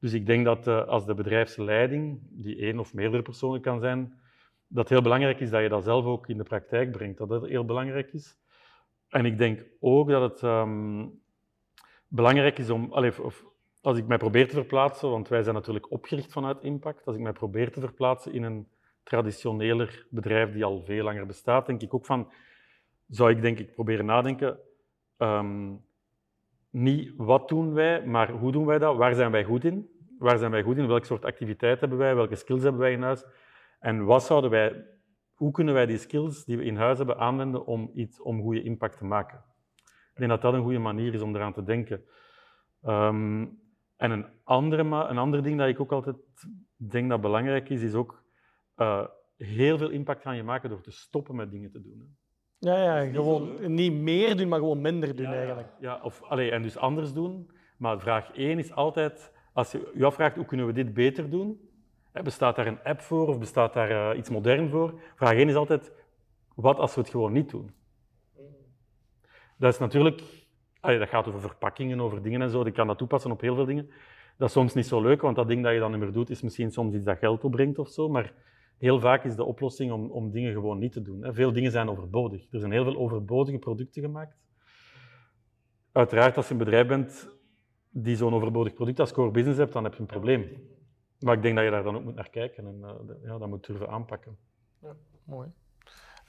Dus 0.00 0.12
ik 0.12 0.26
denk 0.26 0.44
dat 0.44 0.66
eh, 0.66 0.86
als 0.86 1.06
de 1.06 1.14
bedrijfsleiding, 1.14 2.20
die 2.30 2.56
één 2.56 2.78
of 2.78 2.94
meerdere 2.94 3.22
personen 3.22 3.60
kan 3.60 3.80
zijn, 3.80 4.20
dat 4.66 4.88
heel 4.88 5.02
belangrijk 5.02 5.40
is 5.40 5.50
dat 5.50 5.62
je 5.62 5.68
dat 5.68 5.84
zelf 5.84 6.04
ook 6.04 6.28
in 6.28 6.36
de 6.36 6.42
praktijk 6.42 6.90
brengt. 6.90 7.18
Dat 7.18 7.28
dat 7.28 7.46
heel 7.46 7.64
belangrijk 7.64 8.12
is. 8.12 8.36
En 9.08 9.24
ik 9.24 9.38
denk 9.38 9.64
ook 9.80 10.08
dat 10.08 10.30
het 10.30 10.42
ehm, 10.42 11.06
belangrijk 12.08 12.58
is 12.58 12.70
om, 12.70 12.92
allee, 12.92 13.22
of, 13.22 13.44
als 13.80 13.98
ik 13.98 14.06
mij 14.06 14.18
probeer 14.18 14.48
te 14.48 14.54
verplaatsen, 14.54 15.10
want 15.10 15.28
wij 15.28 15.42
zijn 15.42 15.54
natuurlijk 15.54 15.90
opgericht 15.90 16.32
vanuit 16.32 16.62
impact, 16.62 17.06
als 17.06 17.16
ik 17.16 17.22
mij 17.22 17.32
probeer 17.32 17.72
te 17.72 17.80
verplaatsen 17.80 18.32
in 18.32 18.42
een 18.42 18.68
traditioneler 19.02 20.06
bedrijf 20.10 20.52
die 20.52 20.64
al 20.64 20.82
veel 20.84 21.04
langer 21.04 21.26
bestaat, 21.26 21.66
denk 21.66 21.82
ik 21.82 21.94
ook 21.94 22.06
van, 22.06 22.32
zou 23.08 23.30
ik 23.30 23.42
denk 23.42 23.58
ik 23.58 23.74
proberen 23.74 24.04
nadenken, 24.04 24.58
ehm, 25.16 25.74
niet 26.70 27.12
wat 27.16 27.48
doen 27.48 27.72
wij, 27.72 28.06
maar 28.06 28.30
hoe 28.30 28.52
doen 28.52 28.66
wij 28.66 28.78
dat? 28.78 28.96
Waar 28.96 29.14
zijn 29.14 29.30
wij 29.30 29.44
goed 29.44 29.64
in? 29.64 29.88
Waar 30.18 30.38
zijn 30.38 30.50
wij 30.50 30.62
goed 30.62 30.76
in? 30.76 30.86
Welk 30.86 31.04
soort 31.04 31.24
activiteit 31.24 31.80
hebben 31.80 31.98
wij? 31.98 32.14
Welke 32.14 32.34
skills 32.34 32.62
hebben 32.62 32.80
wij 32.80 32.92
in 32.92 33.02
huis? 33.02 33.24
En 33.80 34.04
wat 34.04 34.22
zouden 34.22 34.50
wij, 34.50 34.86
hoe 35.34 35.50
kunnen 35.50 35.74
wij 35.74 35.86
die 35.86 35.98
skills 35.98 36.44
die 36.44 36.56
we 36.56 36.64
in 36.64 36.76
huis 36.76 36.98
hebben 36.98 37.18
aanwenden 37.18 37.66
om, 37.66 37.90
iets, 37.94 38.20
om 38.20 38.42
goede 38.42 38.62
impact 38.62 38.98
te 38.98 39.04
maken? 39.04 39.44
Ik 40.12 40.14
denk 40.14 40.30
dat 40.30 40.42
dat 40.42 40.54
een 40.54 40.62
goede 40.62 40.78
manier 40.78 41.14
is 41.14 41.20
om 41.20 41.34
eraan 41.34 41.52
te 41.52 41.62
denken. 41.62 42.04
Ehm, 42.82 43.46
en 43.96 44.10
een, 44.10 44.26
andere, 44.44 44.82
een 44.82 45.18
ander 45.18 45.42
ding 45.42 45.58
dat 45.58 45.68
ik 45.68 45.80
ook 45.80 45.92
altijd 45.92 46.16
denk 46.76 47.08
dat 47.08 47.20
belangrijk 47.20 47.68
is, 47.68 47.82
is 47.82 47.94
ook 47.94 48.22
eh, 48.74 49.06
heel 49.36 49.78
veel 49.78 49.90
impact 49.90 50.22
gaan 50.22 50.36
je 50.36 50.42
maken 50.42 50.70
door 50.70 50.80
te 50.80 50.90
stoppen 50.90 51.36
met 51.36 51.50
dingen 51.50 51.70
te 51.70 51.82
doen. 51.82 52.16
Ja, 52.58 52.82
ja 52.82 53.04
niet 53.04 53.14
gewoon 53.14 53.74
niet 53.74 53.92
meer 53.92 54.36
doen, 54.36 54.48
maar 54.48 54.58
gewoon 54.58 54.80
minder 54.80 55.16
doen 55.16 55.26
Ja, 55.26 55.34
eigenlijk. 55.34 55.68
Ja, 55.80 56.00
of, 56.02 56.22
allee, 56.22 56.50
en 56.50 56.62
dus 56.62 56.76
anders 56.76 57.12
doen. 57.12 57.50
Maar 57.76 58.00
vraag 58.00 58.32
1 58.32 58.58
is 58.58 58.72
altijd, 58.72 59.32
als 59.52 59.72
je 59.72 59.90
je 59.94 60.04
afvraagt 60.04 60.36
hoe 60.36 60.44
kunnen 60.44 60.66
we 60.66 60.72
dit 60.72 60.94
beter 60.94 61.30
doen, 61.30 61.60
hè, 62.12 62.22
bestaat 62.22 62.56
daar 62.56 62.66
een 62.66 62.82
app 62.82 63.00
voor 63.00 63.28
of 63.28 63.38
bestaat 63.38 63.72
daar 63.72 64.10
eh, 64.10 64.18
iets 64.18 64.30
modern 64.30 64.68
voor? 64.68 65.00
Vraag 65.14 65.34
1 65.34 65.48
is 65.48 65.54
altijd, 65.54 65.92
wat 66.54 66.78
als 66.78 66.94
we 66.94 67.00
het 67.00 67.10
gewoon 67.10 67.32
niet 67.32 67.50
doen? 67.50 67.70
Dat 69.56 69.72
is 69.72 69.78
natuurlijk, 69.78 70.22
allee, 70.80 70.98
dat 70.98 71.08
gaat 71.08 71.28
over 71.28 71.40
verpakkingen, 71.40 72.00
over 72.00 72.22
dingen 72.22 72.42
en 72.42 72.50
zo, 72.50 72.64
je 72.64 72.70
kan 72.70 72.86
dat 72.86 72.98
toepassen 72.98 73.30
op 73.30 73.40
heel 73.40 73.54
veel 73.54 73.64
dingen. 73.64 73.90
Dat 74.36 74.48
is 74.48 74.54
soms 74.54 74.74
niet 74.74 74.86
zo 74.86 75.00
leuk, 75.00 75.20
want 75.20 75.36
dat 75.36 75.48
ding 75.48 75.62
dat 75.62 75.72
je 75.72 75.78
dan 75.78 75.90
niet 75.90 76.00
meer 76.00 76.12
doet, 76.12 76.30
is 76.30 76.42
misschien 76.42 76.72
soms 76.72 76.94
iets 76.94 77.04
dat 77.04 77.18
geld 77.18 77.44
opbrengt 77.44 77.78
of 77.78 77.88
zo, 77.88 78.08
maar 78.08 78.32
heel 78.78 79.00
vaak 79.00 79.24
is 79.24 79.36
de 79.36 79.44
oplossing 79.44 79.92
om, 79.92 80.10
om 80.10 80.30
dingen 80.30 80.52
gewoon 80.52 80.78
niet 80.78 80.92
te 80.92 81.02
doen. 81.02 81.24
Hè. 81.24 81.34
Veel 81.34 81.52
dingen 81.52 81.70
zijn 81.70 81.88
overbodig. 81.88 82.52
Er 82.52 82.58
zijn 82.58 82.72
heel 82.72 82.84
veel 82.84 82.96
overbodige 82.96 83.58
producten 83.58 84.02
gemaakt. 84.02 84.36
Uiteraard, 85.92 86.36
als 86.36 86.46
je 86.46 86.52
een 86.52 86.58
bedrijf 86.58 86.86
bent 86.86 87.28
die 87.90 88.16
zo'n 88.16 88.34
overbodig 88.34 88.74
product 88.74 89.00
als 89.00 89.12
core 89.12 89.30
business 89.30 89.58
hebt, 89.58 89.72
dan 89.72 89.84
heb 89.84 89.94
je 89.94 90.00
een 90.00 90.06
probleem. 90.06 90.46
Maar 91.20 91.34
ik 91.34 91.42
denk 91.42 91.54
dat 91.54 91.64
je 91.64 91.70
daar 91.70 91.82
dan 91.82 91.96
ook 91.96 92.04
moet 92.04 92.14
naar 92.14 92.30
kijken 92.30 92.66
en 92.66 92.78
uh, 92.80 93.22
ja, 93.22 93.38
dat 93.38 93.48
moet 93.48 93.66
durven 93.66 93.88
aanpakken. 93.88 94.36
Ja, 94.82 94.96
mooi. 95.24 95.48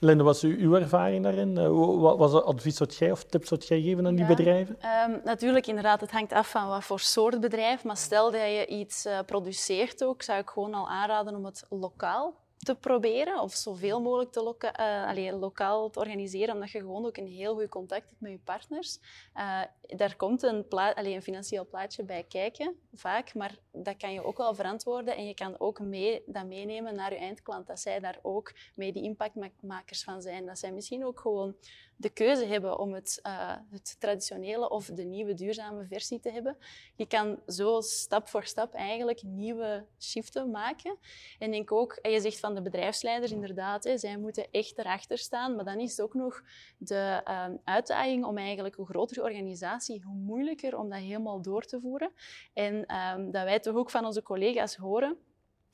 Linde, 0.02 0.24
wat 0.24 0.34
is 0.34 0.42
uw 0.42 0.74
ervaring 0.74 1.24
daarin? 1.24 1.56
Uh, 1.58 2.00
wat 2.00 2.18
was 2.18 2.32
het 2.32 2.44
advies 2.44 2.78
wat 2.78 2.96
jij 2.96 3.10
of 3.10 3.24
tips 3.24 3.50
wat 3.50 3.66
jij 3.66 3.80
geven 3.80 4.06
aan 4.06 4.14
die 4.14 4.26
bedrijven? 4.26 4.78
Um, 5.08 5.20
natuurlijk, 5.24 5.66
inderdaad, 5.66 6.00
het 6.00 6.10
hangt 6.10 6.32
af 6.32 6.50
van 6.50 6.68
wat 6.68 6.84
voor 6.84 7.00
soort 7.00 7.40
bedrijf. 7.40 7.84
Maar 7.84 7.96
stel 7.96 8.30
dat 8.30 8.40
je 8.40 8.66
iets 8.66 9.06
uh, 9.06 9.18
produceert 9.26 10.04
ook, 10.04 10.22
zou 10.22 10.38
ik 10.38 10.48
gewoon 10.48 10.74
al 10.74 10.88
aanraden 10.88 11.34
om 11.34 11.44
het 11.44 11.66
lokaal 11.68 12.34
te 12.60 12.74
proberen 12.74 13.40
of 13.40 13.54
zoveel 13.54 14.00
mogelijk 14.00 14.32
te 14.32 14.42
loka 14.42 15.16
uh, 15.16 15.38
lokaal 15.38 15.90
te 15.90 15.98
organiseren, 15.98 16.54
omdat 16.54 16.70
je 16.70 16.78
gewoon 16.78 17.06
ook 17.06 17.16
een 17.16 17.26
heel 17.26 17.54
goed 17.54 17.68
contact 17.68 18.08
hebt 18.08 18.20
met 18.20 18.30
je 18.30 18.38
partners. 18.38 18.98
Uh, 19.36 19.62
daar 19.80 20.16
komt 20.16 20.42
een, 20.42 20.66
een 20.94 21.22
financieel 21.22 21.66
plaatje 21.66 22.04
bij 22.04 22.24
kijken, 22.28 22.76
vaak, 22.94 23.34
maar 23.34 23.58
dat 23.72 23.96
kan 23.96 24.12
je 24.12 24.24
ook 24.24 24.36
wel 24.36 24.54
verantwoorden 24.54 25.16
en 25.16 25.26
je 25.26 25.34
kan 25.34 25.60
ook 25.60 25.80
mee, 25.80 26.22
dat 26.26 26.46
meenemen 26.46 26.94
naar 26.94 27.12
je 27.12 27.18
eindklant, 27.18 27.66
dat 27.66 27.80
zij 27.80 28.00
daar 28.00 28.18
ook 28.22 28.52
mee 28.74 28.92
die 28.92 29.02
impactmakers 29.02 30.04
van 30.04 30.22
zijn. 30.22 30.46
Dat 30.46 30.58
zij 30.58 30.72
misschien 30.72 31.04
ook 31.04 31.20
gewoon 31.20 31.54
de 32.00 32.10
keuze 32.10 32.44
hebben 32.44 32.78
om 32.78 32.92
het, 32.92 33.20
uh, 33.26 33.56
het, 33.70 33.96
traditionele 33.98 34.70
of 34.70 34.86
de 34.86 35.02
nieuwe 35.02 35.34
duurzame 35.34 35.84
versie 35.84 36.20
te 36.20 36.30
hebben. 36.30 36.56
Je 36.96 37.06
kan 37.06 37.38
zo 37.46 37.80
stap 37.80 38.28
voor 38.28 38.44
stap 38.44 38.74
eigenlijk 38.74 39.22
nieuwe 39.22 39.86
shiften 39.98 40.50
maken. 40.50 40.98
En 41.38 41.50
denk 41.50 41.72
ook, 41.72 41.98
je 42.02 42.20
zegt 42.20 42.40
van 42.40 42.54
de 42.54 42.62
bedrijfsleiders 42.62 43.32
inderdaad, 43.32 43.84
hè, 43.84 43.98
zij 43.98 44.16
moeten 44.16 44.50
echt 44.50 44.78
erachter 44.78 45.18
staan, 45.18 45.56
maar 45.56 45.64
dan 45.64 45.80
is 45.80 45.90
het 45.90 46.00
ook 46.00 46.14
nog 46.14 46.42
de 46.78 47.20
uh, 47.28 47.46
uitdaging 47.64 48.24
om 48.24 48.38
eigenlijk, 48.38 48.74
hoe 48.74 48.86
groter 48.86 49.16
je 49.16 49.22
organisatie, 49.22 50.02
hoe 50.02 50.16
moeilijker 50.16 50.78
om 50.78 50.88
dat 50.88 50.98
helemaal 50.98 51.42
door 51.42 51.64
te 51.64 51.80
voeren. 51.80 52.12
En 52.52 52.96
um, 52.96 53.30
dat 53.30 53.44
wij 53.44 53.60
toch 53.60 53.76
ook 53.76 53.90
van 53.90 54.04
onze 54.04 54.22
collega's 54.22 54.76
horen, 54.76 55.18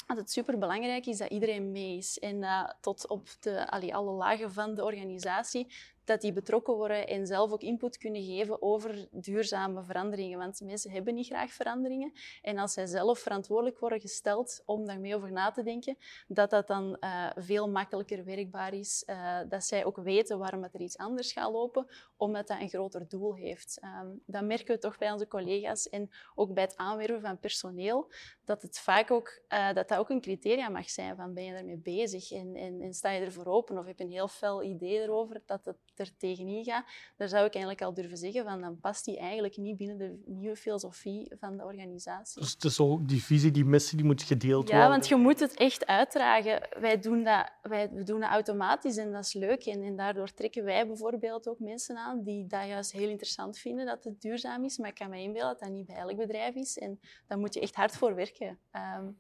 dat 0.07 0.17
het 0.17 0.31
superbelangrijk 0.31 1.07
is 1.07 1.19
dat 1.19 1.31
iedereen 1.31 1.73
mee 1.73 1.97
is. 1.97 2.19
En 2.19 2.37
uh, 2.37 2.69
tot 2.81 3.09
op 3.09 3.29
de, 3.41 3.71
alle 3.71 4.11
lagen 4.11 4.53
van 4.53 4.75
de 4.75 4.85
organisatie 4.85 5.67
dat 6.07 6.21
die 6.21 6.33
betrokken 6.33 6.75
worden 6.75 7.07
en 7.07 7.27
zelf 7.27 7.53
ook 7.53 7.63
input 7.63 7.99
kunnen 7.99 8.23
geven 8.23 8.63
over 8.63 9.09
duurzame 9.11 9.83
veranderingen. 9.83 10.39
Want 10.39 10.61
mensen 10.61 10.91
hebben 10.91 11.15
niet 11.15 11.27
graag 11.27 11.53
veranderingen. 11.53 12.13
En 12.43 12.59
als 12.59 12.73
zij 12.73 12.87
zelf 12.87 13.19
verantwoordelijk 13.19 13.79
worden 13.79 14.01
gesteld 14.01 14.63
om 14.65 14.87
daarmee 14.87 15.17
over 15.17 15.33
na 15.33 15.51
te 15.51 15.63
denken, 15.63 15.97
dat 16.29 16.51
dat 16.51 16.67
dan 16.67 16.97
uh, 17.01 17.31
veel 17.37 17.71
makkelijker 17.71 18.25
werkbaar 18.25 18.75
is. 18.75 19.05
Uh, 19.07 19.39
dat 19.49 19.65
zij 19.65 19.85
ook 19.85 19.97
weten 19.97 20.39
waarom 20.39 20.63
het 20.63 20.75
er 20.75 20.81
iets 20.81 20.97
anders 20.97 21.33
gaat 21.33 21.53
lopen, 21.53 21.87
omdat 22.17 22.47
dat 22.47 22.61
een 22.61 22.69
groter 22.69 23.09
doel 23.09 23.35
heeft. 23.35 23.81
Um, 23.83 24.23
dat 24.27 24.45
merken 24.45 24.75
we 24.75 24.81
toch 24.81 24.99
bij 24.99 25.13
onze 25.13 25.29
collega's 25.29 25.89
en 25.89 26.11
ook 26.35 26.55
bij 26.55 26.63
het 26.63 26.77
aanwerven 26.77 27.21
van 27.21 27.39
personeel, 27.39 28.11
dat 28.47 28.63
het 28.63 28.79
vaak 28.79 29.11
ook, 29.11 29.41
uh, 29.49 29.73
dat, 29.73 29.89
dat 29.89 29.99
ook 29.99 30.11
een 30.11 30.21
criteria 30.21 30.69
mag 30.69 30.91
zijn 30.91 31.17
van 31.17 31.35
ben 31.35 31.45
je 31.45 31.53
daarmee 31.53 31.79
bezig 31.79 32.31
en, 32.33 32.55
en, 32.55 32.81
en 32.81 32.95
sta 32.95 33.11
je 33.11 33.25
ervoor 33.25 33.47
open 33.47 33.79
of 33.79 33.87
heb 33.87 33.99
je 33.99 34.05
een 34.05 34.11
heel 34.11 34.29
fel 34.29 34.63
idee 34.63 35.03
erover 35.03 35.43
dat 35.47 35.65
het 35.65 35.77
er 35.97 36.17
tegenin 36.17 36.65
gaat, 36.65 36.85
daar 37.17 37.29
zou 37.29 37.47
ik 37.47 37.55
eigenlijk 37.55 37.85
al 37.85 37.95
durven 37.95 38.17
zeggen 38.17 38.45
van 38.45 38.61
dan 38.61 38.81
past 38.81 39.05
die 39.05 39.19
eigenlijk 39.19 39.57
niet 39.57 39.77
binnen 39.77 39.99
de 39.99 40.23
nieuwe 40.27 40.57
filosofie 40.57 41.33
van 41.41 41.57
de 41.57 41.65
organisatie. 41.65 42.41
Dus 42.41 42.53
het 42.53 42.65
is 42.65 42.81
ook 42.81 43.09
die 43.09 43.23
visie, 43.23 43.51
die 43.51 43.65
missie, 43.65 43.97
die 43.97 44.07
moet 44.07 44.23
gedeeld 44.23 44.69
ja, 44.69 44.75
worden? 44.75 44.85
Ja, 44.85 44.89
want 44.89 45.09
je 45.09 45.17
moet 45.17 45.41
het 45.41 45.55
echt 45.55 45.87
uitdragen. 45.87 46.69
Wij 46.81 46.99
doen 46.99 47.25
dat, 47.25 47.51
wij, 47.63 47.91
we 47.93 48.03
doen 48.03 48.21
dat 48.21 48.31
automatisch 48.31 48.97
en 48.97 49.13
dat 49.13 49.25
is 49.25 49.33
leuk. 49.33 49.65
En, 49.65 49.83
en 49.83 49.97
daardoor 49.97 50.33
trekken 50.33 50.65
wij 50.65 50.87
bijvoorbeeld 50.87 51.49
ook 51.49 51.59
mensen 51.59 51.97
aan 51.97 52.23
die 52.23 52.47
dat 52.47 52.67
juist 52.67 52.93
heel 52.93 53.09
interessant 53.09 53.59
vinden, 53.59 53.87
dat 53.87 54.05
het 54.05 54.21
duurzaam 54.21 54.65
is. 54.65 54.79
Maar 54.79 54.89
ik 54.89 54.95
kan 54.95 55.11
me 55.11 55.21
inbeelden 55.21 55.51
dat 55.51 55.61
dat 55.61 55.71
niet 55.71 55.87
bij 55.87 55.97
elk 55.97 56.17
bedrijf 56.17 56.55
is. 56.55 56.79
En 56.79 57.01
daar 57.27 57.39
moet 57.39 57.55
je 57.55 57.61
echt 57.61 57.75
hard 57.75 57.97
voor 57.97 58.15
werken. 58.15 58.36
Um, 58.41 59.19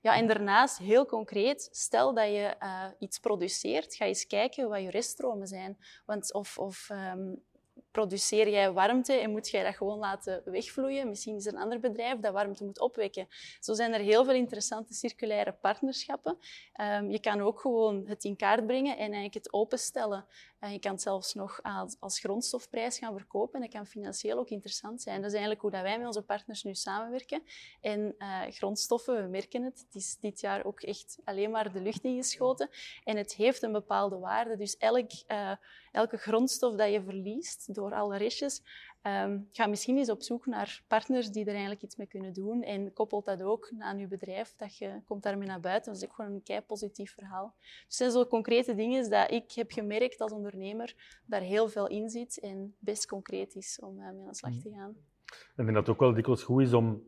ja, 0.00 0.16
en 0.16 0.26
daarnaast, 0.26 0.78
heel 0.78 1.06
concreet, 1.06 1.68
stel 1.72 2.14
dat 2.14 2.26
je 2.26 2.56
uh, 2.62 2.84
iets 2.98 3.18
produceert, 3.18 3.94
ga 3.94 4.04
eens 4.04 4.26
kijken 4.26 4.68
wat 4.68 4.80
je 4.80 4.90
reststromen 4.90 5.46
zijn. 5.46 5.78
Want 6.06 6.32
of, 6.32 6.58
of 6.58 6.88
um, 6.90 7.42
produceer 7.90 8.48
jij 8.48 8.72
warmte 8.72 9.12
en 9.12 9.30
moet 9.30 9.48
jij 9.48 9.62
dat 9.64 9.76
gewoon 9.76 9.98
laten 9.98 10.42
wegvloeien. 10.44 11.08
Misschien 11.08 11.36
is 11.36 11.46
er 11.46 11.52
een 11.52 11.60
ander 11.60 11.80
bedrijf 11.80 12.20
dat 12.20 12.32
warmte 12.32 12.64
moet 12.64 12.80
opwekken. 12.80 13.28
Zo 13.60 13.74
zijn 13.74 13.92
er 13.92 14.00
heel 14.00 14.24
veel 14.24 14.34
interessante 14.34 14.94
circulaire 14.94 15.52
partnerschappen. 15.52 16.38
Um, 16.80 17.10
je 17.10 17.20
kan 17.20 17.40
ook 17.40 17.60
gewoon 17.60 18.06
het 18.06 18.24
in 18.24 18.36
kaart 18.36 18.66
brengen 18.66 18.92
en 18.92 18.98
eigenlijk 18.98 19.34
het 19.34 19.52
openstellen. 19.52 20.26
En 20.58 20.72
je 20.72 20.78
kan 20.78 20.92
het 20.92 21.02
zelfs 21.02 21.34
nog 21.34 21.60
als, 22.00 22.18
grondstofprijs 22.20 22.98
gaan 22.98 23.16
verkopen. 23.16 23.54
En 23.54 23.60
dat 23.60 23.70
kan 23.70 23.86
financieel 23.86 24.38
ook 24.38 24.48
interessant 24.48 25.02
zijn. 25.02 25.16
Dat 25.16 25.26
is 25.26 25.32
eigenlijk 25.32 25.60
hoe 25.60 25.70
dat 25.70 25.82
wij 25.82 25.98
met 25.98 26.06
onze 26.06 26.22
partners 26.22 26.62
nu 26.62 26.74
samenwerken. 26.74 27.42
En 27.80 28.14
uh, 28.18 28.42
grondstoffen, 28.48 29.22
we 29.22 29.28
merken 29.28 29.62
het, 29.62 29.84
het 29.86 29.94
is 29.94 30.16
dit 30.20 30.40
jaar 30.40 30.64
ook 30.64 30.80
echt 30.80 31.18
alleen 31.24 31.50
maar 31.50 31.72
de 31.72 31.80
lucht 31.80 32.04
ingeschoten. 32.04 32.68
En 33.04 33.16
het 33.16 33.34
heeft 33.34 33.62
een 33.62 33.72
bepaalde 33.72 34.18
waarde. 34.18 34.56
Dus 34.56 34.76
elk, 34.76 35.10
uh, 35.28 35.52
elke 35.92 36.16
grondstof 36.16 36.76
dat 36.76 36.92
je 36.92 37.02
verliest 37.02 37.74
door 37.74 37.94
alle 37.94 38.16
restjes, 38.16 38.62
um, 39.02 39.48
ga 39.52 39.66
misschien 39.66 39.96
eens 39.96 40.10
op 40.10 40.22
zoek 40.22 40.46
naar 40.46 40.82
partners 40.86 41.30
die 41.30 41.44
er 41.44 41.50
eigenlijk 41.50 41.82
iets 41.82 41.96
mee 41.96 42.06
kunnen 42.06 42.32
doen. 42.32 42.62
En 42.62 42.92
koppelt 42.92 43.24
dat 43.24 43.42
ook 43.42 43.72
aan 43.78 43.98
je 43.98 44.06
bedrijf, 44.06 44.54
dat 44.56 44.76
je 44.76 45.00
komt 45.06 45.22
daarmee 45.22 45.48
naar 45.48 45.60
buiten. 45.60 45.92
Dat 45.92 46.02
is 46.02 46.08
ook 46.08 46.14
gewoon 46.14 46.32
een 46.32 46.42
kei 46.42 46.60
positief 46.60 47.14
verhaal. 47.14 47.54
Dus 47.58 47.82
het 47.84 47.94
zijn 47.94 48.10
zo 48.10 48.26
concrete 48.26 48.74
dingen 48.74 49.10
dat 49.10 49.30
ik 49.30 49.52
heb 49.52 49.70
gemerkt 49.72 50.20
als 50.20 50.32
ondernemer, 50.32 50.94
daar 51.26 51.40
heel 51.40 51.68
veel 51.68 51.86
in 51.86 52.08
zit 52.08 52.40
en 52.40 52.74
best 52.78 53.06
concreet 53.06 53.54
is 53.54 53.80
om 53.82 53.98
uh, 53.98 54.10
mee 54.10 54.20
aan 54.20 54.26
de 54.26 54.34
slag 54.34 54.52
te 54.52 54.70
gaan. 54.70 54.96
Ik 55.26 55.52
denk 55.56 55.68
dat 55.68 55.76
het 55.76 55.88
ook 55.88 56.00
wel 56.00 56.14
dikwijls 56.14 56.42
goed 56.42 56.62
is 56.62 56.72
om... 56.72 57.06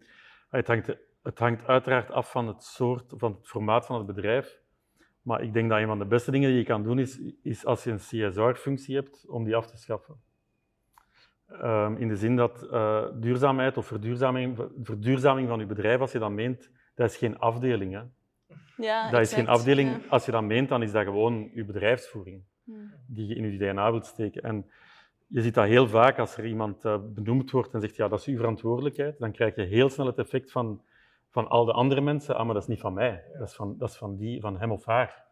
Het 0.51 0.67
hangt, 0.67 0.97
het 1.23 1.39
hangt 1.39 1.67
uiteraard 1.67 2.11
af 2.11 2.31
van 2.31 2.47
het 2.47 2.63
soort, 2.63 3.13
van 3.17 3.33
het 3.33 3.49
formaat 3.49 3.87
van 3.87 3.97
het 3.97 4.07
bedrijf. 4.07 4.61
Maar 5.23 5.43
ik 5.43 5.53
denk 5.53 5.69
dat 5.69 5.79
een 5.79 5.87
van 5.87 5.99
de 5.99 6.07
beste 6.07 6.31
dingen 6.31 6.49
die 6.49 6.59
je 6.59 6.65
kan 6.65 6.83
doen 6.83 6.99
is, 6.99 7.21
is 7.43 7.65
als 7.65 7.85
je 7.85 7.91
een 7.91 7.97
CSR-functie 7.97 8.95
hebt, 8.95 9.27
om 9.29 9.45
die 9.45 9.57
af 9.57 9.67
te 9.67 9.77
schaffen. 9.77 10.15
Um, 11.63 11.97
in 11.97 12.09
de 12.09 12.17
zin 12.17 12.37
dat 12.37 12.69
uh, 12.71 13.05
duurzaamheid 13.15 13.77
of 13.77 13.87
verduurzaming, 13.87 14.69
verduurzaming 14.83 15.49
van 15.49 15.59
je 15.59 15.67
bedrijf, 15.67 16.01
als 16.01 16.13
je 16.13 16.19
dat 16.19 16.31
meent, 16.31 16.71
dat 16.95 17.11
is 17.11 17.17
geen 17.17 17.39
afdeling. 17.39 17.93
Hè? 17.93 18.03
Ja, 18.77 19.11
dat 19.11 19.21
is 19.21 19.33
geen 19.33 19.49
afdeling. 19.49 19.91
Ja. 19.91 20.01
Als 20.09 20.25
je 20.25 20.33
dat 20.33 20.43
meent, 20.43 20.69
dan 20.69 20.83
is 20.83 20.93
dat 20.93 21.05
gewoon 21.05 21.51
je 21.55 21.65
bedrijfsvoering 21.65 22.43
Hmm. 22.71 22.93
die 23.07 23.27
je 23.27 23.35
in 23.35 23.53
je 23.53 23.59
DNA 23.59 23.91
wilt 23.91 24.07
steken. 24.07 24.43
En 24.43 24.71
je 25.27 25.41
ziet 25.41 25.55
dat 25.55 25.67
heel 25.67 25.89
vaak 25.89 26.19
als 26.19 26.37
er 26.37 26.47
iemand 26.47 26.85
uh, 26.85 26.99
benoemd 27.15 27.51
wordt 27.51 27.75
en 27.75 27.81
zegt 27.81 27.97
ja, 27.97 28.09
dat 28.09 28.21
is 28.21 28.27
uw 28.27 28.37
verantwoordelijkheid, 28.37 29.19
dan 29.19 29.33
krijg 29.33 29.55
je 29.55 29.63
heel 29.63 29.89
snel 29.89 30.07
het 30.07 30.19
effect 30.19 30.53
van, 30.53 30.83
van 31.31 31.49
al 31.49 31.65
de 31.65 31.73
andere 31.73 32.01
mensen, 32.01 32.37
ah, 32.37 32.45
maar 32.45 32.55
dat 32.55 32.63
is 32.63 32.69
niet 32.69 32.81
van 32.81 32.93
mij, 32.93 33.25
dat 33.39 33.49
is 33.49 33.55
van, 33.55 33.75
dat 33.79 33.89
is 33.89 33.97
van, 33.97 34.17
die, 34.17 34.41
van 34.41 34.59
hem 34.59 34.73
of 34.73 34.85
haar. 34.85 35.29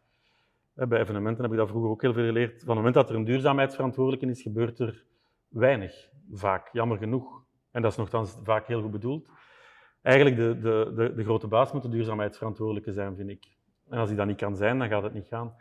Bij 0.74 1.00
evenementen 1.00 1.42
heb 1.42 1.52
ik 1.52 1.58
dat 1.58 1.68
vroeger 1.68 1.90
ook 1.90 2.02
heel 2.02 2.12
veel 2.12 2.24
geleerd. 2.24 2.58
Van 2.58 2.68
het 2.68 2.76
moment 2.76 2.94
dat 2.94 3.10
er 3.10 3.16
een 3.16 3.24
duurzaamheidsverantwoordelijke 3.24 4.26
is, 4.26 4.42
gebeurt 4.42 4.78
er 4.78 5.04
weinig, 5.48 6.08
vaak, 6.32 6.68
jammer 6.72 6.98
genoeg. 6.98 7.42
En 7.70 7.82
dat 7.82 7.90
is 7.90 7.96
nogthans 7.96 8.38
vaak 8.42 8.66
heel 8.66 8.82
goed 8.82 8.90
bedoeld. 8.90 9.28
Eigenlijk 10.02 10.36
de, 10.36 10.60
de, 10.60 10.92
de, 10.96 11.14
de 11.14 11.24
grote 11.24 11.46
baas 11.46 11.72
moet 11.72 11.82
de 11.82 11.88
duurzaamheidsverantwoordelijke 11.88 12.92
zijn, 12.92 13.16
vind 13.16 13.28
ik. 13.28 13.56
En 13.88 13.98
als 13.98 14.08
die 14.08 14.16
dat 14.16 14.26
niet 14.26 14.36
kan 14.36 14.56
zijn, 14.56 14.78
dan 14.78 14.88
gaat 14.88 15.02
het 15.02 15.14
niet 15.14 15.26
gaan. 15.26 15.54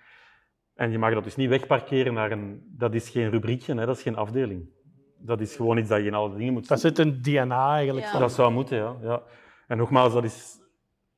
En 0.75 0.91
je 0.91 0.97
mag 0.97 1.13
dat 1.13 1.23
dus 1.23 1.35
niet 1.35 1.49
wegparkeren 1.49 2.13
naar 2.13 2.31
een... 2.31 2.63
Dat 2.77 2.93
is 2.93 3.09
geen 3.09 3.29
rubriekje, 3.29 3.75
hè, 3.75 3.85
dat 3.85 3.95
is 3.95 4.01
geen 4.01 4.15
afdeling. 4.15 4.69
Dat 5.17 5.41
is 5.41 5.55
gewoon 5.55 5.77
iets 5.77 5.89
dat 5.89 5.99
je 5.99 6.05
in 6.05 6.13
alle 6.13 6.35
dingen 6.35 6.53
moet 6.53 6.67
Dat 6.67 6.79
zit 6.79 6.99
in 6.99 7.07
het 7.07 7.23
DNA 7.23 7.73
eigenlijk. 7.75 8.05
Ja. 8.05 8.19
Dat 8.19 8.31
zou 8.31 8.51
moeten, 8.51 8.77
ja. 8.77 8.95
ja. 9.01 9.21
En 9.67 9.77
nogmaals, 9.77 10.13
dat 10.13 10.23
is 10.23 10.59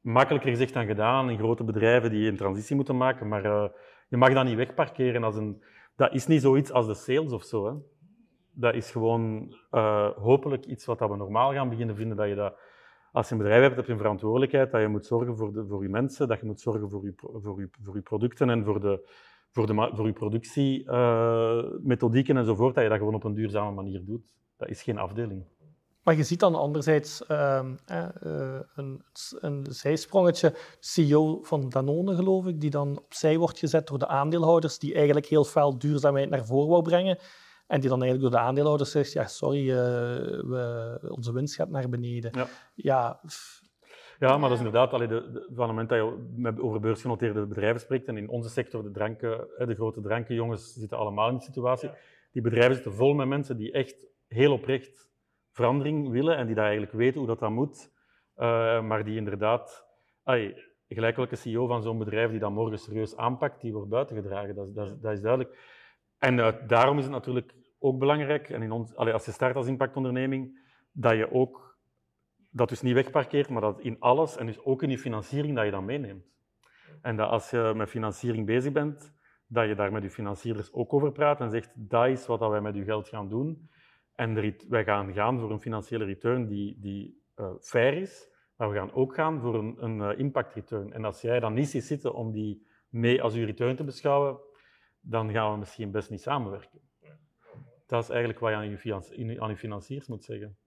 makkelijker 0.01 0.49
gezegd 0.49 0.73
dan 0.73 0.85
gedaan 0.85 1.29
in 1.29 1.37
grote 1.37 1.63
bedrijven 1.63 2.09
die 2.09 2.29
een 2.29 2.37
transitie 2.37 2.75
moeten 2.75 2.97
maken. 2.97 3.27
Maar 3.27 3.45
uh, 3.45 3.65
je 4.07 4.17
mag 4.17 4.33
dat 4.33 4.45
niet 4.45 4.55
wegparkeren 4.55 5.23
als 5.23 5.35
een... 5.35 5.63
Dat 5.95 6.13
is 6.13 6.27
niet 6.27 6.41
zoiets 6.41 6.71
als 6.71 6.87
de 6.87 6.93
sales 6.93 7.31
of 7.31 7.43
zo, 7.43 7.65
hè 7.65 7.73
dat 8.59 8.73
is 8.73 8.91
gewoon 8.91 9.55
uh, 9.71 10.09
hopelijk 10.09 10.65
iets 10.65 10.85
wat 10.85 10.99
we 10.99 11.15
normaal 11.15 11.53
gaan 11.53 11.69
beginnen 11.69 11.95
vinden. 11.95 12.17
Dat 12.17 12.27
je 12.27 12.35
dat, 12.35 12.55
als 13.11 13.27
je 13.27 13.33
een 13.33 13.39
bedrijf 13.41 13.61
hebt, 13.61 13.75
heb 13.75 13.85
je 13.85 13.91
een 13.91 13.97
verantwoordelijkheid 13.97 14.71
dat 14.71 14.81
je 14.81 14.87
moet 14.87 15.05
zorgen 15.05 15.37
voor, 15.37 15.53
de, 15.53 15.65
voor 15.67 15.83
je 15.83 15.89
mensen, 15.89 16.27
dat 16.27 16.39
je 16.39 16.45
moet 16.45 16.61
zorgen 16.61 16.89
voor 16.89 17.03
je, 17.03 17.13
voor 17.15 17.59
je, 17.59 17.69
voor 17.81 17.95
je 17.95 18.01
producten 18.01 18.49
en 18.49 18.63
voor, 18.63 18.79
de, 18.79 19.09
voor, 19.51 19.67
de, 19.67 19.89
voor 19.93 20.05
je 20.05 20.13
productiemethodieken 20.13 22.35
uh, 22.35 22.39
enzovoort, 22.39 22.75
dat 22.75 22.83
je 22.83 22.89
dat 22.89 22.97
gewoon 22.97 23.15
op 23.15 23.23
een 23.23 23.33
duurzame 23.33 23.71
manier 23.71 24.05
doet. 24.05 24.37
Dat 24.57 24.69
is 24.69 24.83
geen 24.83 24.97
afdeling. 24.97 25.43
Maar 26.03 26.15
je 26.15 26.23
ziet 26.23 26.39
dan 26.39 26.55
anderzijds 26.55 27.23
uh, 27.27 27.65
uh, 27.91 28.59
een, 28.75 29.03
een 29.39 29.65
zijsprongetje, 29.69 30.53
CEO 30.79 31.43
van 31.43 31.69
Danone 31.69 32.15
geloof 32.15 32.45
ik, 32.45 32.61
die 32.61 32.69
dan 32.69 32.99
opzij 33.03 33.37
wordt 33.37 33.59
gezet 33.59 33.87
door 33.87 33.99
de 33.99 34.07
aandeelhouders, 34.07 34.79
die 34.79 34.93
eigenlijk 34.93 35.25
heel 35.25 35.43
veel 35.43 35.77
duurzaamheid 35.77 36.29
naar 36.29 36.45
voren 36.45 36.69
wou 36.69 36.83
brengen. 36.83 37.17
En 37.67 37.79
die 37.79 37.89
dan 37.89 38.01
eigenlijk 38.01 38.31
door 38.31 38.41
de 38.41 38.47
aandeelhouders 38.47 38.91
zegt, 38.91 39.11
ja, 39.11 39.27
sorry, 39.27 39.69
uh, 39.69 39.75
we, 39.75 40.99
onze 41.09 41.33
winst 41.33 41.55
gaat 41.55 41.69
naar 41.69 41.89
beneden. 41.89 42.31
Ja, 42.33 42.47
ja, 42.75 43.19
ja 44.19 44.37
maar 44.37 44.49
dat 44.49 44.59
is 44.59 44.65
inderdaad, 44.65 44.93
allee, 44.93 45.07
de, 45.07 45.29
de, 45.31 45.45
van 45.47 45.67
het 45.67 45.67
moment 45.67 45.89
dat 45.89 45.97
je 45.97 46.27
met, 46.35 46.59
over 46.59 46.79
beursgenoteerde 46.79 47.45
bedrijven 47.45 47.81
spreekt, 47.81 48.07
en 48.07 48.17
in 48.17 48.29
onze 48.29 48.49
sector, 48.49 48.83
de, 48.83 48.91
dranken, 48.91 49.47
de 49.57 49.75
grote 49.75 50.01
drankenjongens 50.01 50.73
zitten 50.73 50.97
allemaal 50.97 51.29
in 51.29 51.35
die 51.35 51.43
situatie, 51.43 51.89
die 52.31 52.41
bedrijven 52.41 52.73
zitten 52.73 52.93
vol 52.93 53.13
met 53.13 53.27
mensen 53.27 53.57
die 53.57 53.71
echt 53.71 54.07
heel 54.27 54.53
oprecht 54.53 55.08
verandering 55.59 56.09
willen 56.09 56.37
en 56.37 56.45
die 56.45 56.55
daar 56.55 56.65
eigenlijk 56.65 56.93
weten 56.93 57.17
hoe 57.17 57.27
dat, 57.27 57.39
dat 57.39 57.49
moet, 57.49 57.91
maar 58.89 59.03
die 59.03 59.15
inderdaad, 59.15 59.87
ay, 60.23 60.55
gelijk 60.87 61.15
welke 61.15 61.35
CEO 61.35 61.67
van 61.67 61.81
zo'n 61.81 61.97
bedrijf 61.97 62.29
die 62.29 62.39
dat 62.39 62.51
morgen 62.51 62.79
serieus 62.79 63.15
aanpakt, 63.15 63.61
die 63.61 63.73
wordt 63.73 63.89
buitengedragen. 63.89 64.55
Dat, 64.55 64.75
dat, 64.75 65.01
dat 65.01 65.11
is 65.11 65.21
duidelijk. 65.21 65.57
En 66.17 66.35
daarom 66.67 66.97
is 66.97 67.03
het 67.03 67.13
natuurlijk 67.13 67.53
ook 67.79 67.99
belangrijk, 67.99 68.49
en 68.49 68.61
in 68.61 68.71
ons, 68.71 68.95
als 68.95 69.25
je 69.25 69.31
start 69.31 69.55
als 69.55 69.67
impactonderneming, 69.67 70.59
dat 70.91 71.15
je 71.15 71.31
ook 71.31 71.77
dat 72.51 72.69
dus 72.69 72.81
niet 72.81 72.93
wegparkeert, 72.93 73.49
maar 73.49 73.61
dat 73.61 73.79
in 73.79 73.99
alles, 73.99 74.37
en 74.37 74.45
dus 74.45 74.63
ook 74.63 74.83
in 74.83 74.89
je 74.89 74.97
financiering, 74.97 75.55
dat 75.55 75.65
je 75.65 75.71
dat 75.71 75.83
meeneemt. 75.83 76.25
En 77.01 77.15
dat 77.15 77.29
als 77.29 77.49
je 77.49 77.73
met 77.75 77.89
financiering 77.89 78.45
bezig 78.45 78.71
bent, 78.71 79.13
dat 79.47 79.67
je 79.67 79.75
daar 79.75 79.91
met 79.91 80.03
je 80.03 80.09
financierders 80.09 80.73
ook 80.73 80.93
over 80.93 81.11
praat 81.11 81.41
en 81.41 81.49
zegt, 81.49 81.71
dat 81.75 82.07
is 82.07 82.25
wat 82.25 82.39
wij 82.39 82.61
met 82.61 82.75
je 82.75 82.83
geld 82.83 83.07
gaan 83.07 83.29
doen. 83.29 83.69
En 84.19 84.53
wij 84.67 84.83
gaan 84.83 85.13
gaan 85.13 85.39
voor 85.39 85.51
een 85.51 85.59
financiële 85.59 86.05
return 86.05 86.47
die, 86.47 86.77
die 86.79 87.23
uh, 87.35 87.51
fair 87.59 87.93
is, 87.93 88.29
maar 88.55 88.69
we 88.69 88.75
gaan 88.75 88.93
ook 88.93 89.13
gaan 89.15 89.39
voor 89.39 89.55
een, 89.55 89.83
een 89.83 89.97
uh, 89.97 90.19
impact 90.19 90.53
return. 90.53 90.93
En 90.93 91.05
als 91.05 91.21
jij 91.21 91.39
dan 91.39 91.53
niet 91.53 91.67
ziet 91.67 91.83
zitten 91.83 92.13
om 92.13 92.31
die 92.31 92.67
mee 92.89 93.21
als 93.21 93.33
je 93.33 93.45
return 93.45 93.75
te 93.75 93.83
beschouwen, 93.83 94.39
dan 94.99 95.31
gaan 95.31 95.51
we 95.51 95.57
misschien 95.57 95.91
best 95.91 96.09
niet 96.09 96.21
samenwerken. 96.21 96.79
Dat 97.85 98.03
is 98.03 98.09
eigenlijk 98.09 98.39
wat 98.39 98.49
je 98.49 98.55
aan 98.55 98.69
je, 99.25 99.41
aan 99.41 99.57
financiers 99.57 100.07
moet 100.07 100.23
zeggen. 100.23 100.57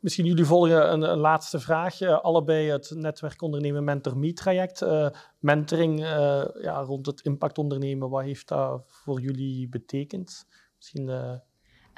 Misschien 0.00 0.24
jullie 0.24 0.44
volgen 0.44 0.92
een, 0.92 1.02
een 1.02 1.18
laatste 1.18 1.60
vraag. 1.60 2.00
Uh, 2.00 2.20
allebei 2.20 2.70
het 2.70 2.92
netwerk 2.94 3.42
ondernemen 3.42 3.84
Mentor 3.84 4.18
Me 4.18 4.32
traject. 4.32 4.86
Mentoring 5.38 5.98
ja, 6.60 6.82
rond 6.82 7.06
het 7.06 7.20
impact 7.20 7.58
ondernemen, 7.58 8.10
wat 8.10 8.22
heeft 8.22 8.48
dat 8.48 8.84
voor 8.86 9.20
jullie 9.20 9.68
betekend? 9.68 10.46
Misschien 10.76 11.40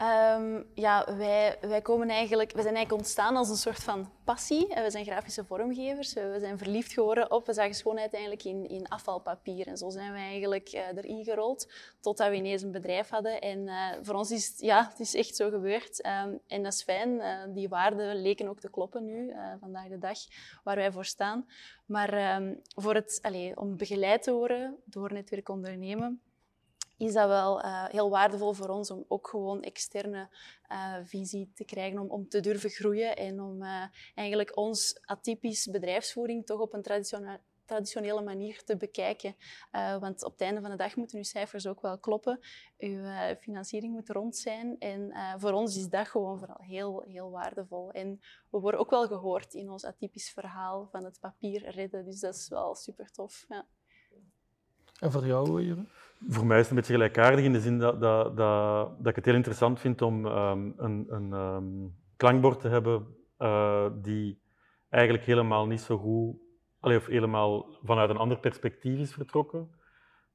Um, 0.02 0.66
ja, 0.74 1.16
wij, 1.16 1.58
wij, 1.60 1.80
komen 1.82 2.08
eigenlijk, 2.08 2.52
we 2.52 2.62
zijn 2.62 2.74
eigenlijk 2.74 3.04
ontstaan 3.04 3.36
als 3.36 3.48
een 3.48 3.56
soort 3.56 3.82
van 3.82 4.10
passie. 4.24 4.66
We 4.68 4.90
zijn 4.90 5.04
grafische 5.04 5.44
vormgevers. 5.44 6.12
We 6.12 6.36
zijn 6.40 6.58
verliefd 6.58 6.92
geworden 6.92 7.30
op, 7.30 7.46
we 7.46 7.52
zagen 7.52 7.74
schoonheid 7.74 8.12
eigenlijk 8.12 8.44
in, 8.44 8.68
in 8.68 8.88
afvalpapier. 8.88 9.66
En 9.66 9.76
zo 9.76 9.90
zijn 9.90 10.12
we 10.12 10.18
eigenlijk 10.18 10.72
uh, 10.72 10.80
erin 10.96 11.24
gerold, 11.24 11.72
totdat 12.00 12.28
we 12.28 12.34
ineens 12.34 12.62
een 12.62 12.72
bedrijf 12.72 13.08
hadden. 13.08 13.40
En 13.40 13.58
uh, 13.58 13.90
voor 14.02 14.14
ons 14.14 14.30
is 14.30 14.48
het, 14.48 14.60
ja, 14.60 14.88
het 14.90 15.00
is 15.00 15.14
echt 15.14 15.36
zo 15.36 15.50
gebeurd. 15.50 16.06
Um, 16.06 16.40
en 16.46 16.62
dat 16.62 16.72
is 16.72 16.82
fijn. 16.82 17.10
Uh, 17.10 17.38
die 17.48 17.68
waarden 17.68 18.22
leken 18.22 18.48
ook 18.48 18.60
te 18.60 18.70
kloppen 18.70 19.04
nu, 19.04 19.34
vandaag 19.60 19.88
de 19.88 19.98
dag, 19.98 20.18
waar 20.64 20.76
wij 20.76 20.92
voor 20.92 21.04
staan. 21.04 21.46
Maar 21.86 22.36
um, 22.36 22.60
voor 22.76 22.94
het, 22.94 23.18
allez, 23.22 23.54
om 23.54 23.76
begeleid 23.76 24.22
te 24.22 24.32
worden 24.32 24.76
door 24.84 25.12
netwerk 25.12 25.48
ondernemen, 25.48 26.20
is 26.96 27.12
dat 27.12 27.28
wel 27.28 27.64
uh, 27.64 27.84
heel 27.84 28.10
waardevol 28.10 28.52
voor 28.52 28.68
ons 28.68 28.90
om 28.90 29.04
ook 29.08 29.28
gewoon 29.28 29.62
externe 29.62 30.28
uh, 30.72 30.96
visie 31.04 31.50
te 31.54 31.64
krijgen, 31.64 31.98
om, 31.98 32.10
om 32.10 32.28
te 32.28 32.40
durven 32.40 32.70
groeien 32.70 33.16
en 33.16 33.40
om 33.40 33.62
uh, 33.62 33.84
eigenlijk 34.14 34.56
ons 34.56 35.00
atypisch 35.04 35.66
bedrijfsvoering 35.66 36.46
toch 36.46 36.60
op 36.60 36.72
een 36.72 36.82
traditionele 37.64 38.22
manier 38.22 38.64
te 38.64 38.76
bekijken. 38.76 39.36
Want 40.00 40.24
op 40.24 40.32
het 40.32 40.40
einde 40.40 40.60
van 40.60 40.70
de 40.70 40.76
dag 40.76 40.96
moeten 40.96 41.18
uw 41.18 41.24
cijfers 41.24 41.66
ook 41.66 41.80
wel 41.80 41.98
kloppen. 41.98 42.40
Uw 42.78 43.04
financiering 43.40 43.92
moet 43.92 44.08
rond 44.08 44.36
zijn. 44.36 44.78
En 44.78 45.12
voor 45.40 45.52
ons 45.52 45.76
is 45.76 45.88
dat 45.88 46.08
gewoon 46.08 46.38
vooral 46.38 46.60
heel, 46.60 47.02
heel 47.06 47.30
waardevol. 47.30 47.90
En 47.90 48.20
we 48.50 48.58
worden 48.58 48.80
ook 48.80 48.90
wel 48.90 49.06
gehoord 49.06 49.54
in 49.54 49.70
ons 49.70 49.84
atypisch 49.84 50.30
verhaal 50.30 50.88
van 50.90 51.04
het 51.04 51.20
papier 51.20 51.70
redden. 51.70 52.04
Dus 52.04 52.20
dat 52.20 52.34
is 52.34 52.48
wel 52.48 52.74
super 52.74 53.10
tof. 53.10 53.44
Ja. 53.48 53.66
En 55.00 55.12
voor 55.12 55.26
jou, 55.26 55.62
Jeroen? 55.62 55.88
Voor 56.28 56.46
mij 56.46 56.56
is 56.56 56.62
het 56.62 56.70
een 56.70 56.76
beetje 56.76 56.92
gelijkaardig 56.92 57.44
in 57.44 57.52
de 57.52 57.60
zin 57.60 57.78
dat, 57.78 58.00
dat, 58.00 58.36
dat, 58.36 58.98
dat 58.98 59.06
ik 59.06 59.16
het 59.16 59.24
heel 59.24 59.34
interessant 59.34 59.80
vind 59.80 60.02
om 60.02 60.26
um, 60.26 60.74
een, 60.76 61.06
een 61.08 61.32
um, 61.32 61.94
klankbord 62.16 62.60
te 62.60 62.68
hebben 62.68 63.06
uh, 63.38 63.86
die 63.94 64.42
eigenlijk 64.88 65.24
helemaal 65.24 65.66
niet 65.66 65.80
zo 65.80 65.98
goed, 65.98 66.36
allee, 66.80 66.96
of 66.96 67.06
helemaal 67.06 67.78
vanuit 67.82 68.10
een 68.10 68.16
ander 68.16 68.38
perspectief 68.38 68.98
is 68.98 69.14
vertrokken. 69.14 69.70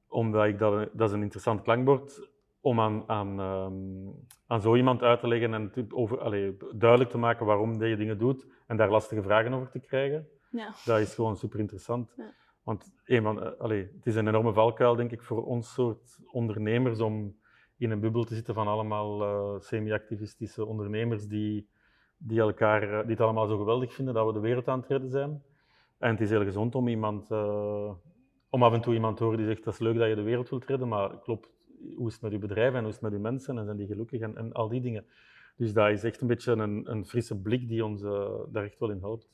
Omdat 0.08 0.46
ik 0.46 0.58
dat, 0.58 0.88
dat 0.92 1.08
is 1.08 1.14
een 1.14 1.22
interessant 1.22 1.62
klankbord 1.62 2.28
om 2.60 2.80
aan, 2.80 3.04
aan, 3.06 3.40
um, 3.40 4.14
aan 4.46 4.60
zo 4.60 4.76
iemand 4.76 5.02
uit 5.02 5.20
te 5.20 5.28
leggen 5.28 5.54
en 5.54 5.72
over, 5.92 6.20
allee, 6.20 6.56
duidelijk 6.74 7.10
te 7.10 7.18
maken 7.18 7.46
waarom 7.46 7.82
je 7.82 7.96
dingen 7.96 8.18
doet 8.18 8.46
en 8.66 8.76
daar 8.76 8.90
lastige 8.90 9.22
vragen 9.22 9.52
over 9.52 9.70
te 9.70 9.80
krijgen. 9.80 10.28
Ja. 10.50 10.74
Dat 10.84 10.98
is 10.98 11.14
gewoon 11.14 11.36
super 11.36 11.58
interessant. 11.58 12.12
Ja. 12.16 12.34
Want 12.62 12.92
een 13.04 13.22
van, 13.22 13.46
uh, 13.46 13.50
allez, 13.58 13.86
het 13.94 14.06
is 14.06 14.14
een 14.14 14.28
enorme 14.28 14.52
valkuil, 14.52 14.96
denk 14.96 15.10
ik, 15.10 15.22
voor 15.22 15.44
ons 15.44 15.72
soort 15.72 16.18
ondernemers 16.32 17.00
om 17.00 17.36
in 17.76 17.90
een 17.90 18.00
bubbel 18.00 18.24
te 18.24 18.34
zitten 18.34 18.54
van 18.54 18.66
allemaal 18.66 19.22
uh, 19.22 19.60
semi-activistische 19.60 20.64
ondernemers 20.64 21.26
die, 21.26 21.68
die, 22.16 22.40
elkaar, 22.40 22.82
uh, 22.82 23.00
die 23.00 23.10
het 23.10 23.20
allemaal 23.20 23.46
zo 23.46 23.58
geweldig 23.58 23.94
vinden 23.94 24.14
dat 24.14 24.26
we 24.26 24.32
de 24.32 24.40
wereld 24.40 24.68
aan 24.68 24.78
het 24.78 24.88
redden 24.88 25.10
zijn. 25.10 25.42
En 25.98 26.10
het 26.10 26.20
is 26.20 26.30
heel 26.30 26.44
gezond 26.44 26.74
om, 26.74 26.88
iemand, 26.88 27.30
om 28.50 28.62
af 28.62 28.72
en 28.72 28.80
toe 28.80 28.94
iemand 28.94 29.16
te 29.16 29.22
horen 29.22 29.38
die 29.38 29.46
zegt 29.46 29.64
dat 29.64 29.74
is 29.74 29.80
leuk 29.80 29.98
dat 29.98 30.08
je 30.08 30.14
de 30.14 30.22
wereld 30.22 30.48
wilt 30.48 30.64
redden, 30.64 30.88
maar 30.88 31.18
klopt, 31.18 31.50
hoe 31.96 32.06
is 32.06 32.12
het 32.12 32.22
met 32.22 32.32
je 32.32 32.38
bedrijf 32.38 32.74
en 32.74 32.80
hoe 32.80 32.88
is 32.88 32.94
het 32.94 33.02
met 33.02 33.12
je 33.12 33.18
mensen 33.18 33.58
en 33.58 33.64
zijn 33.64 33.76
die 33.76 33.86
gelukkig 33.86 34.20
en, 34.20 34.36
en 34.36 34.52
al 34.52 34.68
die 34.68 34.80
dingen. 34.80 35.06
Dus 35.56 35.72
dat 35.72 35.90
is 35.90 36.04
echt 36.04 36.20
een 36.20 36.26
beetje 36.26 36.52
een, 36.52 36.90
een 36.90 37.06
frisse 37.06 37.40
blik 37.40 37.68
die 37.68 37.84
ons 37.84 38.00
daar 38.52 38.64
echt 38.64 38.78
wel 38.78 38.90
in 38.90 38.98
helpt. 39.00 39.28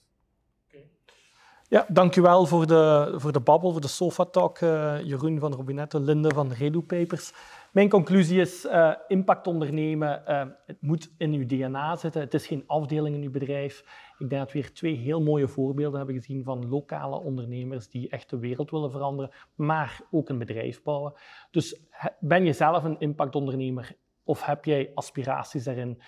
Ja, 1.68 1.86
dankjewel 1.88 2.46
voor 2.46 2.66
de, 2.66 3.14
voor 3.16 3.32
de 3.32 3.40
babbel, 3.40 3.72
voor 3.72 3.80
de 3.80 3.88
sofa-talk, 3.88 4.60
uh, 4.60 5.02
Jeroen 5.02 5.38
van 5.38 5.52
Robinette, 5.52 6.00
Linde 6.00 6.34
van 6.34 6.52
Redo 6.52 6.80
Papers. 6.80 7.32
Mijn 7.72 7.88
conclusie 7.88 8.40
is, 8.40 8.64
uh, 8.64 8.92
impact 9.08 9.46
ondernemen, 9.46 10.22
uh, 10.28 10.44
het 10.66 10.76
moet 10.80 11.10
in 11.18 11.32
uw 11.32 11.46
DNA 11.46 11.96
zitten. 11.96 12.20
Het 12.20 12.34
is 12.34 12.46
geen 12.46 12.64
afdeling 12.66 13.16
in 13.16 13.22
uw 13.22 13.30
bedrijf. 13.30 13.78
Ik 14.18 14.28
denk 14.28 14.42
dat 14.42 14.52
we 14.52 14.58
hier 14.58 14.72
twee 14.72 14.96
heel 14.96 15.22
mooie 15.22 15.48
voorbeelden 15.48 15.96
hebben 15.98 16.16
gezien 16.16 16.44
van 16.44 16.68
lokale 16.68 17.18
ondernemers 17.18 17.88
die 17.88 18.08
echt 18.08 18.30
de 18.30 18.38
wereld 18.38 18.70
willen 18.70 18.90
veranderen, 18.90 19.30
maar 19.54 20.00
ook 20.10 20.28
een 20.28 20.38
bedrijf 20.38 20.82
bouwen. 20.82 21.12
Dus 21.50 21.80
ben 22.20 22.44
je 22.44 22.52
zelf 22.52 22.84
een 22.84 22.98
impactondernemer 22.98 23.96
of 24.24 24.44
heb 24.44 24.64
jij 24.64 24.90
aspiraties 24.94 25.64
daarin? 25.64 26.02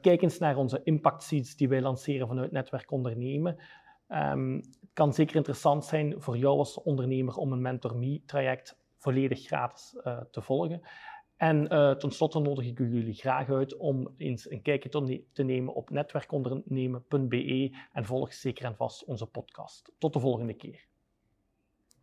kijk 0.00 0.22
eens 0.22 0.38
naar 0.38 0.56
onze 0.56 0.80
impact 0.84 1.22
seeds 1.22 1.56
die 1.56 1.68
wij 1.68 1.80
lanceren 1.80 2.26
vanuit 2.26 2.52
Netwerk 2.52 2.90
Ondernemen. 2.90 3.56
Um, 4.12 4.54
het 4.56 4.90
kan 4.92 5.14
zeker 5.14 5.36
interessant 5.36 5.84
zijn 5.84 6.22
voor 6.22 6.36
jou 6.36 6.58
als 6.58 6.82
ondernemer 6.82 7.34
om 7.34 7.52
een 7.52 7.62
Mentor 7.62 7.96
Me-traject 7.96 8.78
volledig 8.96 9.46
gratis 9.46 9.96
uh, 10.04 10.20
te 10.30 10.42
volgen. 10.42 10.82
En 11.36 11.72
uh, 11.72 11.94
tenslotte 11.94 12.38
nodig 12.38 12.66
ik 12.66 12.78
jullie 12.78 13.14
graag 13.14 13.50
uit 13.50 13.76
om 13.76 14.14
eens 14.16 14.50
een 14.50 14.62
kijkje 14.62 14.88
te, 14.88 15.24
te 15.32 15.42
nemen 15.42 15.74
op 15.74 15.90
netwerkondernemen.be 15.90 17.76
en 17.92 18.04
volg 18.04 18.32
zeker 18.32 18.64
en 18.64 18.76
vast 18.76 19.04
onze 19.04 19.26
podcast. 19.26 19.92
Tot 19.98 20.12
de 20.12 20.20
volgende 20.20 20.54
keer. 20.54 20.89